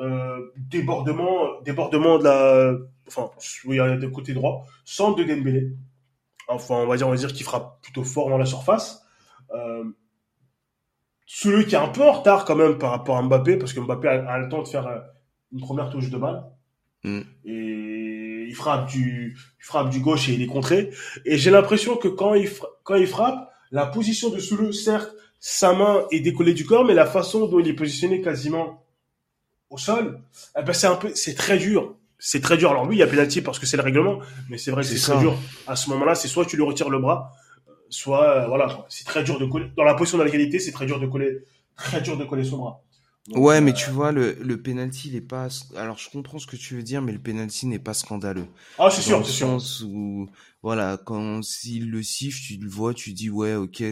Euh, 0.00 0.52
débordement, 0.56 1.60
débordement 1.62 2.18
de 2.18 2.24
la, 2.24 2.72
enfin, 3.08 3.30
oui, 3.64 3.78
de 3.78 4.06
côté 4.06 4.32
droit, 4.32 4.64
centre 4.84 5.16
de 5.16 5.24
Dembélé. 5.24 5.72
Enfin, 6.46 6.76
on 6.76 6.86
va 6.86 6.96
dire, 6.96 7.08
on 7.08 7.10
va 7.10 7.16
dire 7.16 7.32
qu'il 7.32 7.44
frappe 7.44 7.82
plutôt 7.82 8.04
fort 8.04 8.30
dans 8.30 8.38
la 8.38 8.46
surface. 8.46 9.02
Euh, 9.54 9.84
celui 11.26 11.66
qui 11.66 11.74
est 11.74 11.78
un 11.78 11.88
peu 11.88 12.02
en 12.02 12.12
retard 12.12 12.44
quand 12.44 12.54
même 12.54 12.78
par 12.78 12.90
rapport 12.90 13.16
à 13.16 13.22
Mbappé, 13.22 13.56
parce 13.56 13.72
que 13.72 13.80
Mbappé 13.80 14.08
a, 14.08 14.38
le 14.38 14.48
temps 14.48 14.62
de 14.62 14.68
faire 14.68 14.86
euh, 14.86 15.00
une 15.52 15.60
première 15.60 15.90
touche 15.90 16.10
de 16.10 16.16
balle. 16.16 16.44
Mm. 17.02 17.20
Et 17.44 18.46
il 18.48 18.54
frappe 18.54 18.88
du, 18.88 19.36
il 19.58 19.64
frappe 19.64 19.90
du 19.90 20.00
gauche 20.00 20.28
et 20.28 20.34
il 20.34 20.42
est 20.42 20.46
contré. 20.46 20.90
Et 21.24 21.38
j'ai 21.38 21.50
l'impression 21.50 21.96
que 21.96 22.08
quand 22.08 22.34
il, 22.34 22.48
quand 22.84 22.94
il 22.94 23.08
frappe, 23.08 23.50
la 23.72 23.86
position 23.86 24.30
de 24.30 24.38
Souleux, 24.38 24.72
certes, 24.72 25.12
sa 25.40 25.72
main 25.74 26.06
est 26.10 26.20
décollée 26.20 26.54
du 26.54 26.64
corps, 26.64 26.84
mais 26.84 26.94
la 26.94 27.06
façon 27.06 27.46
dont 27.46 27.58
il 27.58 27.68
est 27.68 27.74
positionné 27.74 28.20
quasiment 28.20 28.84
au 29.70 29.78
sol, 29.78 30.20
eh 30.58 30.62
ben 30.62 30.72
c'est 30.72 30.86
un 30.86 30.96
peu, 30.96 31.12
c'est 31.14 31.34
très 31.34 31.58
dur. 31.58 31.96
C'est 32.18 32.40
très 32.40 32.56
dur. 32.56 32.70
Alors 32.70 32.86
oui, 32.88 32.96
il 32.96 32.98
y 32.98 33.02
a 33.02 33.06
pénalty 33.06 33.42
parce 33.42 33.58
que 33.60 33.66
c'est 33.66 33.76
le 33.76 33.82
règlement, 33.82 34.18
mais 34.48 34.58
c'est 34.58 34.70
vrai 34.72 34.82
que 34.82 34.88
c'est 34.88 34.98
très 34.98 35.18
dur. 35.18 35.38
À 35.66 35.76
ce 35.76 35.90
moment-là, 35.90 36.14
c'est 36.14 36.28
soit 36.28 36.44
tu 36.46 36.56
lui 36.56 36.64
retires 36.64 36.90
le 36.90 36.98
bras, 36.98 37.32
soit 37.90 38.24
euh, 38.44 38.46
voilà, 38.48 38.86
c'est 38.88 39.04
très 39.06 39.24
dur 39.24 39.38
de 39.38 39.46
coller. 39.46 39.70
Dans 39.76 39.84
la 39.84 39.94
position 39.94 40.18
de 40.18 40.24
l'égalité, 40.24 40.58
c'est 40.58 40.72
très 40.72 40.86
dur 40.86 41.00
de 41.00 41.06
coller, 41.06 41.44
très 41.76 42.00
dur 42.00 42.16
de 42.16 42.24
coller 42.24 42.44
son 42.44 42.58
bras. 42.58 42.84
ouais, 43.34 43.60
mais 43.60 43.72
euh, 43.72 43.74
tu 43.74 43.90
vois, 43.90 44.12
le, 44.12 44.34
le 44.34 44.60
penalty, 44.62 45.08
il 45.08 45.16
est 45.16 45.20
pas. 45.20 45.48
Alors, 45.76 45.98
je 45.98 46.10
comprends 46.10 46.38
ce 46.38 46.46
que 46.46 46.56
tu 46.56 46.74
veux 46.76 46.82
dire, 46.82 47.02
mais 47.02 47.12
le 47.12 47.20
penalty 47.22 47.66
n'est 47.66 47.78
pas 47.78 47.94
scandaleux. 47.94 48.48
Ah, 48.78 48.90
c'est 48.90 49.02
sûr, 49.02 49.24
c'est 49.26 49.32
sûr. 49.32 49.58
où, 49.86 50.28
voilà, 50.62 50.98
quand 51.04 51.42
s'il 51.42 51.90
le 51.90 52.02
siffle, 52.02 52.40
tu 52.40 52.56
le 52.58 52.68
vois, 52.68 52.94
tu 52.94 53.12
dis 53.12 53.30
ouais, 53.30 53.54
ok, 53.54 53.82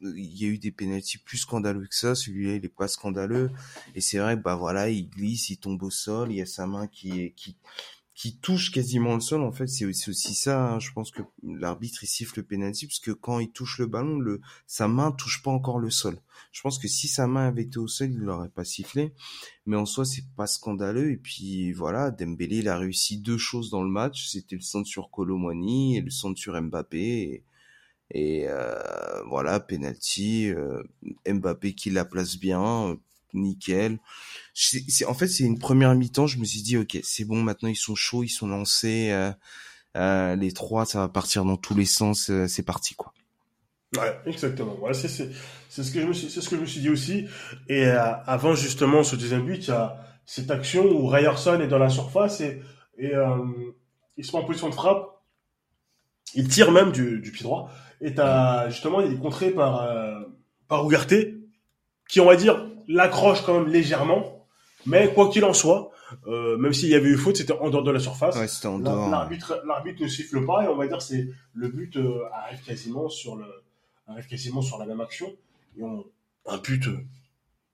il 0.00 0.36
y 0.36 0.44
a 0.44 0.48
eu 0.48 0.58
des 0.58 0.72
pénalties 0.72 1.18
plus 1.18 1.38
scandaleux 1.38 1.86
que 1.86 1.94
ça. 1.94 2.14
Celui-là, 2.14 2.56
il 2.56 2.64
est 2.64 2.68
pas 2.68 2.88
scandaleux. 2.88 3.50
Et 3.94 4.00
c'est 4.00 4.18
vrai, 4.18 4.36
bah 4.36 4.54
voilà, 4.54 4.88
il 4.88 5.08
glisse, 5.08 5.50
il 5.50 5.58
tombe 5.58 5.82
au 5.82 5.90
sol, 5.90 6.30
il 6.30 6.36
y 6.36 6.42
a 6.42 6.46
sa 6.46 6.66
main 6.66 6.86
qui 6.86 7.20
est 7.20 7.30
qui 7.32 7.56
qui 8.14 8.38
touche 8.38 8.70
quasiment 8.70 9.14
le 9.14 9.20
sol. 9.20 9.42
En 9.42 9.52
fait, 9.52 9.66
c'est 9.66 9.86
aussi 9.86 10.34
ça. 10.34 10.74
Hein. 10.74 10.78
Je 10.78 10.92
pense 10.92 11.10
que 11.10 11.22
l'arbitre 11.42 12.04
il 12.04 12.06
siffle 12.06 12.40
le 12.40 12.42
pénalty 12.44 12.86
parce 12.86 13.00
que 13.00 13.10
quand 13.10 13.40
il 13.40 13.50
touche 13.50 13.78
le 13.78 13.86
ballon, 13.86 14.18
le 14.18 14.40
sa 14.66 14.86
main 14.86 15.12
touche 15.12 15.42
pas 15.42 15.50
encore 15.50 15.78
le 15.78 15.90
sol. 15.90 16.18
Je 16.52 16.60
pense 16.60 16.78
que 16.78 16.88
si 16.88 17.08
sa 17.08 17.26
main 17.26 17.48
avait 17.48 17.62
été 17.62 17.78
au 17.78 17.88
sol, 17.88 18.10
il 18.12 18.18
l'aurait 18.18 18.50
pas 18.50 18.64
sifflé. 18.64 19.12
Mais 19.66 19.76
en 19.76 19.86
soi, 19.86 20.04
c'est 20.04 20.26
pas 20.36 20.46
scandaleux. 20.46 21.10
Et 21.10 21.16
puis 21.16 21.72
voilà, 21.72 22.10
Dembélé, 22.10 22.58
il 22.58 22.68
a 22.68 22.78
réussi 22.78 23.18
deux 23.18 23.38
choses 23.38 23.70
dans 23.70 23.82
le 23.82 23.90
match. 23.90 24.28
C'était 24.28 24.56
le 24.56 24.62
centre 24.62 24.86
sur 24.86 25.10
Colomwani 25.10 25.96
et 25.96 26.00
le 26.00 26.10
centre 26.10 26.38
sur 26.38 26.60
Mbappé. 26.60 27.44
Et 28.12 28.44
euh, 28.46 29.22
voilà, 29.26 29.58
penalty, 29.58 30.50
euh, 30.50 30.82
Mbappé 31.26 31.74
qui 31.74 31.90
la 31.90 32.04
place 32.04 32.36
bien, 32.36 32.96
nickel. 33.32 33.98
C'est, 34.54 35.06
en 35.06 35.14
fait, 35.14 35.28
c'est 35.28 35.44
une 35.44 35.58
première 35.58 35.94
mi-temps. 35.94 36.26
Je 36.26 36.38
me 36.38 36.44
suis 36.44 36.60
dit, 36.60 36.76
ok, 36.76 36.98
c'est 37.02 37.24
bon. 37.24 37.42
Maintenant, 37.42 37.70
ils 37.70 37.76
sont 37.76 37.94
chauds, 37.94 38.22
ils 38.22 38.28
sont 38.28 38.46
lancés. 38.46 39.10
Euh, 39.10 39.32
euh 39.96 40.36
les 40.36 40.52
trois, 40.52 40.84
ça 40.84 41.00
va 41.00 41.08
partir 41.08 41.44
dans 41.46 41.56
tous 41.56 41.74
les 41.74 41.86
sens. 41.86 42.30
Euh, 42.30 42.46
c'est 42.46 42.62
parti, 42.62 42.94
quoi. 42.94 43.14
Ouais, 43.96 44.14
exactement. 44.26 44.78
Ouais, 44.78 44.92
c'est, 44.92 45.08
c'est, 45.08 45.30
c'est 45.70 45.82
ce 45.82 45.90
que 45.90 46.00
je 46.00 46.06
me 46.06 46.12
suis, 46.12 46.30
c'est 46.30 46.42
ce 46.42 46.50
que 46.50 46.56
je 46.56 46.60
me 46.60 46.66
suis 46.66 46.80
dit 46.80 46.90
aussi. 46.90 47.26
Et 47.68 47.84
avant 47.84 48.54
justement 48.54 49.04
ce 49.04 49.16
deuxième 49.16 49.44
but, 49.44 49.66
il 49.66 49.68
y 49.68 49.72
a 49.72 49.98
cette 50.24 50.50
action 50.50 50.84
où 50.86 51.08
Ryerson 51.08 51.60
est 51.60 51.68
dans 51.68 51.78
la 51.78 51.90
surface 51.90 52.40
et, 52.40 52.62
et 52.96 53.12
il 54.16 54.24
se 54.24 54.34
met 54.34 54.42
en 54.42 54.46
position 54.46 54.70
de 54.70 54.74
frappe. 54.74 55.11
Il 56.34 56.48
tire 56.48 56.72
même 56.72 56.92
du, 56.92 57.20
du 57.20 57.30
pied 57.30 57.42
droit 57.44 57.70
et 58.00 58.14
t'as, 58.14 58.68
justement, 58.68 59.00
il 59.00 59.12
est 59.12 59.18
contré 59.18 59.50
par, 59.50 59.82
euh, 59.82 60.20
par 60.68 60.84
Ugarte, 60.84 61.14
qui, 62.08 62.20
on 62.20 62.26
va 62.26 62.36
dire, 62.36 62.66
l'accroche 62.88 63.42
quand 63.42 63.60
même 63.60 63.72
légèrement. 63.72 64.46
Mais 64.86 65.12
quoi 65.14 65.30
qu'il 65.30 65.44
en 65.44 65.54
soit, 65.54 65.92
euh, 66.26 66.56
même 66.58 66.72
s'il 66.72 66.88
y 66.88 66.96
avait 66.96 67.08
eu 67.08 67.16
faute, 67.16 67.36
c'était 67.36 67.52
en 67.52 67.70
dehors 67.70 67.84
de 67.84 67.92
la 67.92 68.00
surface. 68.00 68.36
Ouais, 68.36 68.48
c'était 68.48 68.66
en 68.66 68.80
dehors. 68.80 69.08
L'arbitre, 69.08 69.62
l'arbitre 69.66 70.02
ne 70.02 70.08
siffle 70.08 70.44
pas 70.44 70.64
et 70.64 70.68
on 70.68 70.76
va 70.76 70.86
dire 70.88 71.00
c'est 71.00 71.28
le 71.54 71.68
but 71.68 71.96
euh, 71.96 72.24
arrive 72.32 72.60
quasiment 72.64 73.08
sur 73.08 73.36
le 73.36 73.46
arrive 74.08 74.26
quasiment 74.26 74.60
sur 74.60 74.78
la 74.78 74.86
même 74.86 75.00
action 75.00 75.32
et 75.78 75.82
on 75.84 76.04
un 76.46 76.58
but 76.58 76.88
euh, 76.88 76.98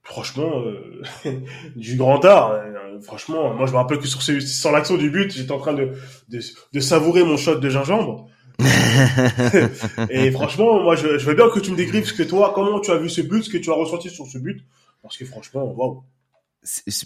franchement 0.03 0.61
euh, 0.61 1.03
du 1.77 1.97
grand 1.97 2.23
art. 2.27 2.55
franchement, 3.03 3.55
moi 3.55 3.67
je 3.67 3.73
me 3.73 3.79
rappelle 3.79 3.99
que 3.99 4.07
sur 4.07 4.21
ce, 4.21 4.39
sur 4.41 4.71
l'action 4.71 4.97
du 4.99 5.11
but, 5.11 5.33
j'étais 5.33 5.53
en 5.53 5.59
train 5.59 5.73
de, 5.73 5.93
de, 6.29 6.41
de 6.73 6.81
savourer 6.81 7.25
mon 7.25 7.39
shot 7.39 7.57
de 7.57 7.69
gingembre. 7.71 8.29
et 10.11 10.31
franchement, 10.33 10.83
moi, 10.83 10.97
je, 10.97 11.19
je, 11.19 11.27
veux 11.27 11.35
bien 11.35 11.49
que 11.49 11.61
tu 11.61 11.71
me 11.71 11.77
décrives 11.77 12.07
ce 12.07 12.13
que 12.13 12.25
toi, 12.25 12.53
comment 12.55 12.81
tu 12.81 12.91
as 12.91 12.97
vu 12.97 13.09
ce 13.09 13.21
but, 13.21 13.45
ce 13.45 13.51
que 13.51 13.59
tu 13.59 13.71
as 13.71 13.75
ressenti 13.75 14.11
sur 14.11 14.27
ce 14.27 14.39
but, 14.39 14.65
parce 15.03 15.17
que 15.17 15.25
franchement, 15.25 15.65
waouh. 15.65 16.03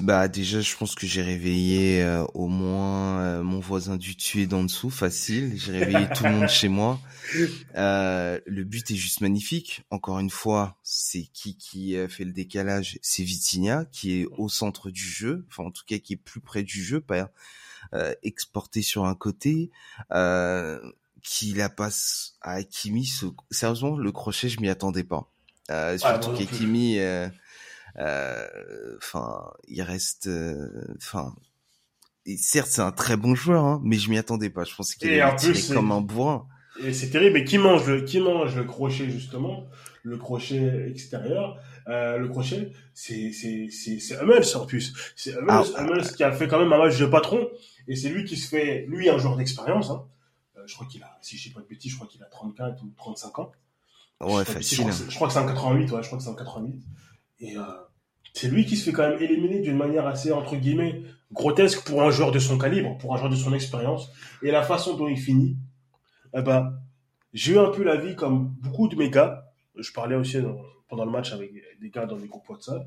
Bah 0.01 0.29
déjà, 0.29 0.61
je 0.61 0.75
pense 0.75 0.95
que 0.95 1.07
j'ai 1.07 1.23
réveillé 1.23 2.03
euh, 2.03 2.25
au 2.35 2.49
moins 2.49 3.21
euh, 3.21 3.43
mon 3.43 3.61
voisin 3.61 3.97
du 3.97 4.17
tuer 4.17 4.47
d'en 4.47 4.65
dessous, 4.65 4.91
facile. 4.91 5.53
J'ai 5.57 5.73
réveillé 5.73 6.09
tout 6.15 6.25
le 6.25 6.31
monde 6.31 6.49
chez 6.49 6.69
moi. 6.69 7.01
Euh, 7.77 8.41
le 8.47 8.65
but 8.65 8.91
est 8.91 8.97
juste 8.97 9.21
magnifique. 9.23 9.85
Encore 9.91 10.19
une 10.19 10.29
fois, 10.29 10.77
c'est 10.83 11.29
qui 11.33 11.57
qui 11.57 11.97
fait 12.09 12.25
le 12.25 12.33
décalage? 12.33 12.99
C'est 13.01 13.23
Vitinha 13.23 13.87
qui 13.91 14.21
est 14.21 14.27
au 14.37 14.49
centre 14.51 14.91
du 14.91 15.03
jeu, 15.03 15.47
enfin 15.49 15.63
en 15.63 15.71
tout 15.71 15.85
cas 15.87 15.99
qui 15.99 16.15
est 16.15 16.17
plus 16.17 16.41
près 16.41 16.63
du 16.63 16.83
jeu, 16.85 17.01
pas 17.01 17.31
exporté 18.23 18.83
sur 18.83 19.07
un 19.07 19.15
côté. 19.15 19.71
Qui 21.23 21.55
la 21.55 21.69
passe 21.69 22.35
à 22.41 22.55
Hakimi. 22.55 23.09
Sérieusement, 23.51 23.97
le 23.97 24.13
crochet, 24.13 24.49
je 24.49 24.61
m'y 24.61 24.69
attendais 24.69 25.05
pas. 25.05 25.31
Euh, 25.71 25.97
surtout 25.97 26.33
qu'Hakimi, 26.33 26.99
euh, 26.99 27.29
euh, 27.99 28.47
enfin, 28.99 29.53
il 29.69 29.83
reste, 29.83 30.27
euh, 30.27 30.69
enfin, 30.97 31.35
certes, 32.37 32.69
c'est 32.71 32.83
un 32.83 32.93
très 32.93 33.17
bon 33.17 33.35
joueur, 33.35 33.65
hein, 33.65 33.81
mais 33.85 33.97
je 33.97 34.11
m'y 34.11 34.19
attendais 34.19 34.51
pas. 34.51 34.65
Je 34.65 34.75
pensais 34.75 34.97
qu'il 34.97 35.09
allait 35.09 35.37
tirer 35.37 35.61
comme 35.75 35.93
un 35.93 36.01
bourrin. 36.01 36.47
Et 36.83 36.93
c'est 36.93 37.11
terrible. 37.11 37.39
Et 37.39 37.45
qui 37.45 37.59
mange 37.59 37.87
le, 37.87 38.01
qui 38.03 38.21
mange 38.21 38.57
le 38.57 38.65
crochet 38.65 39.09
justement, 39.11 39.67
le 40.03 40.17
crochet 40.17 40.89
extérieur, 40.91 41.59
euh, 41.89 42.17
le 42.17 42.29
crochet, 42.29 42.73
c'est 42.95 43.31
c'est 43.33 43.69
c'est 43.71 43.99
c'est 43.99 44.17
Hummels 44.21 44.57
en 44.57 44.67
plus. 44.67 44.95
C'est 45.15 45.33
Hummels, 45.33 45.67
ah, 45.77 45.83
Hummels 45.83 46.13
qui 46.15 46.25
a 46.25 46.33
fait 46.33 46.49
quand 46.49 46.59
même 46.59 46.73
un 46.73 46.79
match 46.79 46.99
de 46.99 47.07
patron. 47.07 47.49
Et 47.89 47.97
c'est 47.97 48.09
lui 48.09 48.25
qui 48.25 48.37
se 48.37 48.49
fait, 48.49 48.87
lui, 48.89 49.11
un 49.11 49.19
joueur 49.19 49.37
d'expérience. 49.37 49.91
Hein, 49.91 50.05
je 50.67 50.75
crois 50.75 50.87
qu'il 50.87 51.03
a, 51.03 51.19
si 51.21 51.37
je 51.37 51.49
sais 51.49 51.55
pas 51.55 51.61
de 51.61 51.67
bêtises, 51.67 51.93
je 51.93 51.97
crois 51.97 52.09
qu'il 52.09 52.23
a 52.23 52.27
34 52.27 52.83
ou 52.83 52.93
35 52.97 53.39
ans. 53.39 53.53
Ouais, 54.21 54.45
facile. 54.45 54.87
Je 55.09 55.15
crois, 55.15 55.29
que 55.29 55.35
c'est 55.35 55.41
un 55.41 55.47
88, 55.47 55.91
ouais, 55.91 56.03
je 56.03 56.07
crois 56.07 56.19
que 56.19 56.25
c'est 56.25 56.31
un 56.31 56.35
88. 56.35 56.83
Et 57.41 57.57
euh, 57.57 57.63
c'est 58.33 58.49
lui 58.49 58.65
qui 58.65 58.77
se 58.77 58.85
fait 58.85 58.93
quand 58.93 59.09
même 59.09 59.21
éliminer 59.21 59.61
d'une 59.61 59.77
manière 59.77 60.07
assez, 60.07 60.33
entre 60.33 60.57
guillemets, 60.57 61.03
grotesque 61.33 61.85
pour 61.85 62.03
un 62.03 62.11
joueur 62.11 62.31
de 62.31 62.39
son 62.39 62.57
calibre, 62.57 62.97
pour 62.99 63.15
un 63.15 63.19
joueur 63.19 63.31
de 63.31 63.37
son 63.37 63.53
expérience. 63.53 64.11
Et 64.43 64.51
la 64.51 64.63
façon 64.63 64.97
dont 64.97 65.09
il 65.09 65.19
finit, 65.19 65.57
eh 66.35 66.43
ben, 66.43 66.79
j'ai 67.33 67.55
eu 67.55 67.59
un 67.59 67.71
peu 67.71 67.83
la 67.83 67.97
vie 67.97 68.15
comme 68.15 68.49
beaucoup 68.61 68.89
de 68.89 68.97
mes 68.97 69.11
gars. 69.11 69.53
Je 69.77 69.93
parlais 69.93 70.17
aussi 70.17 70.39
pendant 70.89 71.05
le 71.05 71.11
match 71.11 71.33
avec 71.33 71.53
des 71.81 71.91
gars 71.91 72.07
dans 72.07 72.17
des 72.17 72.29
groupes 72.29 72.49
WhatsApp. 72.49 72.87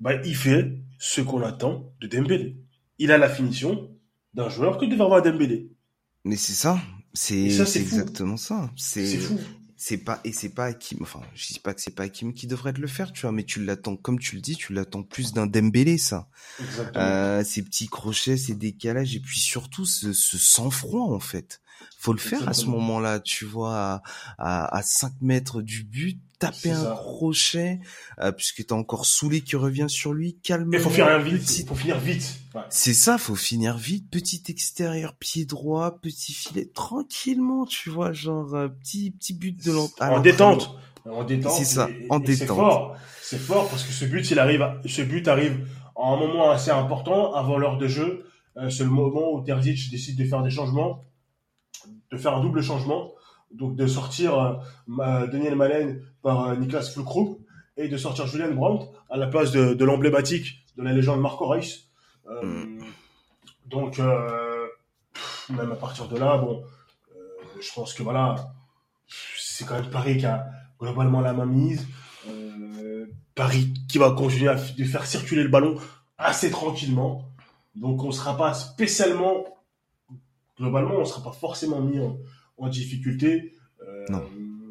Bah, 0.00 0.14
il 0.24 0.36
fait 0.36 0.78
ce 0.98 1.20
qu'on 1.20 1.42
attend 1.42 1.92
de 2.00 2.06
Dembélé. 2.06 2.56
Il 2.98 3.10
a 3.10 3.18
la 3.18 3.28
finition 3.28 3.90
d'un 4.34 4.48
joueur 4.48 4.78
que 4.78 4.84
devait 4.84 5.02
avoir 5.02 5.22
Dembélé. 5.22 5.70
Mais 6.24 6.36
c'est 6.36 6.54
ça, 6.54 6.80
c'est 7.12 7.46
exactement 7.76 8.36
ça. 8.36 8.70
C'est 8.76 9.18
c'est 9.76 9.98
pas 9.98 10.20
et 10.24 10.32
c'est 10.32 10.48
pas 10.48 10.66
Hakim. 10.66 10.98
Enfin, 11.02 11.20
je 11.34 11.46
dis 11.48 11.58
pas 11.58 11.74
que 11.74 11.80
c'est 11.80 11.94
pas 11.94 12.04
Hakim 12.04 12.32
qui 12.32 12.46
devrait 12.46 12.72
le 12.72 12.86
faire, 12.86 13.12
tu 13.12 13.22
vois, 13.22 13.32
mais 13.32 13.44
tu 13.44 13.62
l'attends 13.62 13.96
comme 13.96 14.18
tu 14.18 14.36
le 14.36 14.40
dis, 14.40 14.56
tu 14.56 14.72
l'attends 14.72 15.02
plus 15.02 15.34
d'un 15.34 15.46
Dembélé, 15.46 15.98
ça. 15.98 16.28
Euh, 16.96 17.44
ces 17.44 17.62
petits 17.62 17.88
crochets, 17.88 18.38
ces 18.38 18.54
décalages 18.54 19.14
et 19.14 19.20
puis 19.20 19.40
surtout 19.40 19.84
ce, 19.84 20.12
ce 20.14 20.38
sang-froid 20.38 21.12
en 21.12 21.20
fait. 21.20 21.60
Faut 21.98 22.12
le 22.12 22.18
faire 22.18 22.48
à 22.48 22.52
ce 22.52 22.66
moment-là, 22.66 23.20
tu 23.20 23.44
vois, 23.44 23.74
à, 23.76 24.02
à, 24.38 24.76
à 24.76 24.82
5 24.82 25.12
mètres 25.22 25.62
du 25.62 25.84
but, 25.84 26.20
taper 26.38 26.70
un 26.70 26.94
crochet, 26.94 27.80
euh, 28.20 28.32
puisque 28.32 28.66
t'as 28.66 28.74
encore 28.74 29.06
Soulé 29.06 29.40
qui 29.40 29.56
revient 29.56 29.86
sur 29.88 30.12
lui, 30.12 30.36
calme. 30.42 30.70
Il 30.72 30.80
faut 30.80 30.90
finir 30.90 31.18
vite. 31.20 31.58
Il 31.58 31.66
faut 31.66 31.74
finir 31.74 31.98
vite. 31.98 32.40
C'est 32.68 32.94
ça, 32.94 33.18
faut 33.18 33.34
finir 33.34 33.76
vite. 33.76 34.10
Petit 34.10 34.42
extérieur, 34.48 35.14
pied 35.14 35.44
droit, 35.44 35.98
petit 36.00 36.32
filet, 36.32 36.66
tranquillement, 36.66 37.66
tu 37.66 37.90
vois, 37.90 38.12
genre 38.12 38.54
euh, 38.54 38.68
petit 38.68 39.10
petit 39.10 39.32
but 39.32 39.64
de 39.64 39.72
l'entrée. 39.72 40.08
En 40.08 40.20
détente. 40.20 40.76
En 41.06 41.24
détente. 41.24 41.56
C'est 41.56 41.64
ça, 41.64 41.88
en 42.10 42.18
détente. 42.18 42.38
C'est 42.38 42.46
fort. 42.46 42.96
C'est 43.22 43.38
fort 43.38 43.68
parce 43.68 43.84
que 43.84 43.92
ce 43.92 44.04
but, 44.04 44.30
il 44.30 44.38
arrive, 44.38 44.64
ce 44.86 45.02
but 45.02 45.26
arrive 45.28 45.66
en 45.94 46.14
un 46.14 46.18
moment 46.18 46.50
assez 46.50 46.70
important 46.70 47.34
avant 47.34 47.58
l'heure 47.58 47.78
de 47.78 47.88
jeu. 47.88 48.26
Euh, 48.56 48.70
c'est 48.70 48.84
le 48.84 48.90
moment 48.90 49.32
où 49.32 49.42
Terzic 49.42 49.90
décide 49.90 50.16
de 50.16 50.24
faire 50.24 50.42
des 50.42 50.50
changements, 50.50 51.04
de 52.10 52.16
faire 52.16 52.36
un 52.36 52.40
double 52.40 52.62
changement 52.62 53.12
donc 53.54 53.76
de 53.76 53.86
sortir 53.86 54.38
euh, 54.98 55.26
Daniel 55.26 55.54
Malen 55.54 56.02
par 56.22 56.48
euh, 56.48 56.56
Niklas 56.56 56.90
Fulkrug 56.92 57.38
et 57.76 57.88
de 57.88 57.96
sortir 57.96 58.26
Julian 58.26 58.52
Brandt 58.52 58.86
à 59.10 59.16
la 59.16 59.26
place 59.26 59.52
de, 59.52 59.74
de 59.74 59.84
l'emblématique 59.84 60.64
de 60.76 60.82
la 60.82 60.92
légende 60.92 61.20
Marco 61.20 61.46
Reus. 61.46 61.88
Euh, 62.28 62.42
mm. 62.42 62.80
Donc, 63.66 63.98
même 65.48 65.72
à 65.72 65.74
partir 65.74 66.06
de 66.06 66.18
là, 66.18 66.36
bon, 66.36 66.62
je 67.60 67.72
pense 67.74 67.94
que 67.94 68.02
voilà, 68.02 68.52
c'est 69.38 69.64
quand 69.64 69.74
même 69.74 69.90
Paris 69.90 70.18
qui 70.18 70.26
a 70.26 70.46
globalement 70.78 71.22
la 71.22 71.32
main 71.32 71.46
mise. 71.46 71.86
Paris 73.34 73.72
qui 73.88 73.96
va 73.96 74.10
continuer 74.10 74.50
à 74.50 74.54
de 74.54 74.84
faire 74.84 75.06
circuler 75.06 75.42
le 75.42 75.48
ballon 75.48 75.76
assez 76.18 76.50
tranquillement. 76.50 77.32
Donc, 77.74 78.04
on 78.04 78.08
ne 78.08 78.12
sera 78.12 78.36
pas 78.36 78.52
spécialement, 78.52 79.44
globalement, 80.58 80.96
on 80.96 81.00
ne 81.00 81.04
sera 81.04 81.22
pas 81.22 81.32
forcément 81.32 81.80
mis 81.80 81.98
en, 81.98 82.18
en 82.58 82.68
difficulté. 82.68 83.52
Euh, 83.82 84.06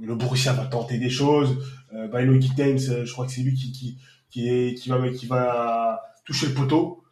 le 0.02 0.16
Borussia 0.16 0.54
va 0.54 0.66
tenter 0.66 0.98
des 0.98 1.10
choses. 1.10 1.58
Euh, 1.94 2.08
Bailo 2.08 2.40
je 2.40 3.12
crois 3.12 3.26
que 3.26 3.32
c'est 3.32 3.42
lui 3.42 3.54
qui, 3.54 3.72
qui, 3.72 3.98
qui, 4.30 4.50
est, 4.50 4.74
qui, 4.76 4.90
va, 4.90 5.10
qui 5.10 5.26
va 5.28 6.02
toucher 6.26 6.48
le 6.48 6.54
poteau. 6.54 7.04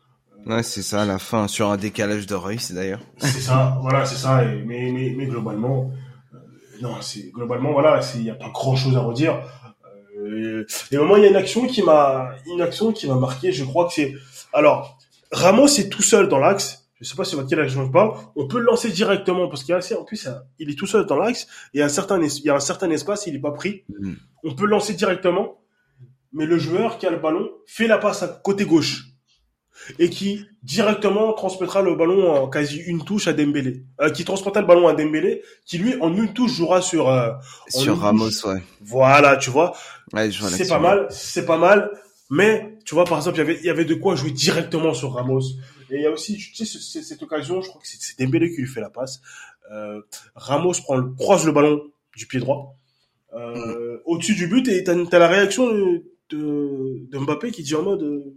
Ouais, 0.45 0.63
c'est 0.63 0.81
ça, 0.81 1.03
à 1.03 1.05
la 1.05 1.19
fin, 1.19 1.47
sur 1.47 1.69
un 1.69 1.77
décalage 1.77 2.25
de 2.25 2.35
Reus 2.35 2.71
d'ailleurs. 2.71 3.01
C'est 3.17 3.41
ça, 3.41 3.77
voilà, 3.81 4.05
c'est 4.05 4.15
ça. 4.15 4.43
mais, 4.65 4.91
mais, 4.91 5.25
globalement, 5.25 5.91
euh, 6.33 6.37
non, 6.81 6.95
c'est 7.01 7.31
globalement, 7.31 7.73
voilà, 7.73 8.01
il 8.15 8.23
n'y 8.23 8.29
a 8.29 8.35
pas 8.35 8.49
grand 8.49 8.75
chose 8.75 8.95
à 8.95 9.01
redire. 9.01 9.39
Euh, 10.17 10.65
et 10.91 10.97
au 10.97 11.03
moment, 11.03 11.17
il 11.17 11.23
y 11.23 11.25
a 11.27 11.29
une 11.29 11.35
action 11.35 11.67
qui 11.67 11.83
m'a, 11.83 12.31
une 12.47 12.61
action 12.61 12.91
qui 12.91 13.07
m'a 13.07 13.15
marqué. 13.15 13.51
Je 13.51 13.63
crois 13.63 13.87
que 13.87 13.93
c'est, 13.93 14.15
alors, 14.53 14.97
Ramos 15.31 15.67
est 15.67 15.89
tout 15.89 16.01
seul 16.01 16.27
dans 16.27 16.39
l'axe. 16.39 16.80
Je 17.01 17.07
sais 17.09 17.15
pas 17.15 17.25
si 17.25 17.35
votre 17.35 17.59
action 17.59 17.85
je 17.85 17.91
parle. 17.91 18.13
On 18.35 18.47
peut 18.47 18.59
le 18.59 18.65
lancer 18.65 18.89
directement 18.89 19.49
parce 19.49 19.63
qu'il 19.63 19.71
y 19.71 19.73
a 19.73 19.77
assez, 19.77 19.95
en 19.95 20.03
plus, 20.03 20.29
il 20.59 20.69
est 20.69 20.75
tout 20.75 20.85
seul 20.85 21.05
dans 21.07 21.17
l'axe. 21.17 21.47
Il 21.73 21.79
y 21.79 21.81
a 21.81 21.85
un 21.85 21.89
certain, 21.89 22.21
il 22.21 22.43
y 22.43 22.49
a 22.49 22.55
un 22.55 22.59
certain 22.59 22.89
espace, 22.91 23.25
il 23.25 23.35
est 23.35 23.39
pas 23.39 23.51
pris. 23.51 23.83
Mm. 23.99 24.13
On 24.43 24.53
peut 24.53 24.65
le 24.65 24.71
lancer 24.71 24.93
directement. 24.93 25.57
Mais 26.33 26.45
le 26.45 26.57
joueur 26.57 26.97
qui 26.97 27.05
a 27.07 27.09
le 27.09 27.17
ballon 27.17 27.49
fait 27.65 27.87
la 27.87 27.97
passe 27.97 28.23
à 28.23 28.27
côté 28.27 28.65
gauche 28.65 29.11
et 29.99 30.09
qui 30.09 30.45
directement 30.63 31.33
transmettra 31.33 31.81
le 31.81 31.95
ballon 31.95 32.31
en 32.31 32.47
quasi 32.47 32.77
une 32.77 33.03
touche 33.03 33.27
à 33.27 33.33
Dembélé, 33.33 33.83
euh, 33.99 34.09
qui 34.11 34.23
transportera 34.23 34.61
le 34.61 34.67
ballon 34.67 34.87
à 34.87 34.93
Dembélé, 34.93 35.41
qui 35.65 35.77
lui 35.77 35.95
en 36.01 36.15
une 36.15 36.33
touche 36.33 36.53
jouera 36.53 36.81
sur 36.81 37.09
euh, 37.09 37.31
sur 37.67 37.97
Ramos, 37.99 38.29
ouais. 38.45 38.61
Voilà, 38.81 39.37
tu 39.37 39.49
vois. 39.49 39.73
Ouais, 40.13 40.29
c'est 40.31 40.67
pas 40.67 40.79
mal, 40.79 41.07
c'est 41.09 41.45
pas 41.45 41.57
mal, 41.57 41.91
mais 42.29 42.77
tu 42.85 42.95
vois 42.95 43.05
par 43.05 43.17
exemple, 43.17 43.37
il 43.37 43.39
y 43.39 43.41
avait 43.41 43.59
il 43.59 43.65
y 43.65 43.69
avait 43.69 43.85
de 43.85 43.95
quoi 43.95 44.15
jouer 44.15 44.31
directement 44.31 44.93
sur 44.93 45.13
Ramos. 45.13 45.41
Et 45.91 45.97
il 45.97 46.01
y 46.01 46.05
a 46.05 46.11
aussi, 46.11 46.37
tu 46.37 46.65
sais, 46.65 47.01
cette 47.03 47.21
occasion, 47.21 47.61
je 47.61 47.67
crois 47.67 47.81
que 47.81 47.87
c'est 47.87 48.17
Dembélé 48.17 48.49
qui 48.49 48.61
lui 48.61 48.67
fait 48.67 48.79
la 48.79 48.89
passe. 48.89 49.21
Euh, 49.71 50.01
Ramos 50.35 50.73
prend 50.83 50.95
le, 50.95 51.11
croise 51.13 51.45
le 51.45 51.51
ballon 51.51 51.81
du 52.15 52.25
pied 52.27 52.39
droit 52.39 52.75
euh, 53.33 53.99
au-dessus 54.05 54.35
du 54.35 54.47
but 54.47 54.67
et 54.67 54.83
t'as 54.83 54.93
as 54.93 55.19
la 55.19 55.27
réaction 55.27 55.71
de, 55.71 56.03
de, 56.29 57.17
Mbappé 57.17 57.51
qui 57.51 57.63
dit 57.63 57.75
en 57.75 57.83
mode 57.83 58.03
euh, 58.03 58.35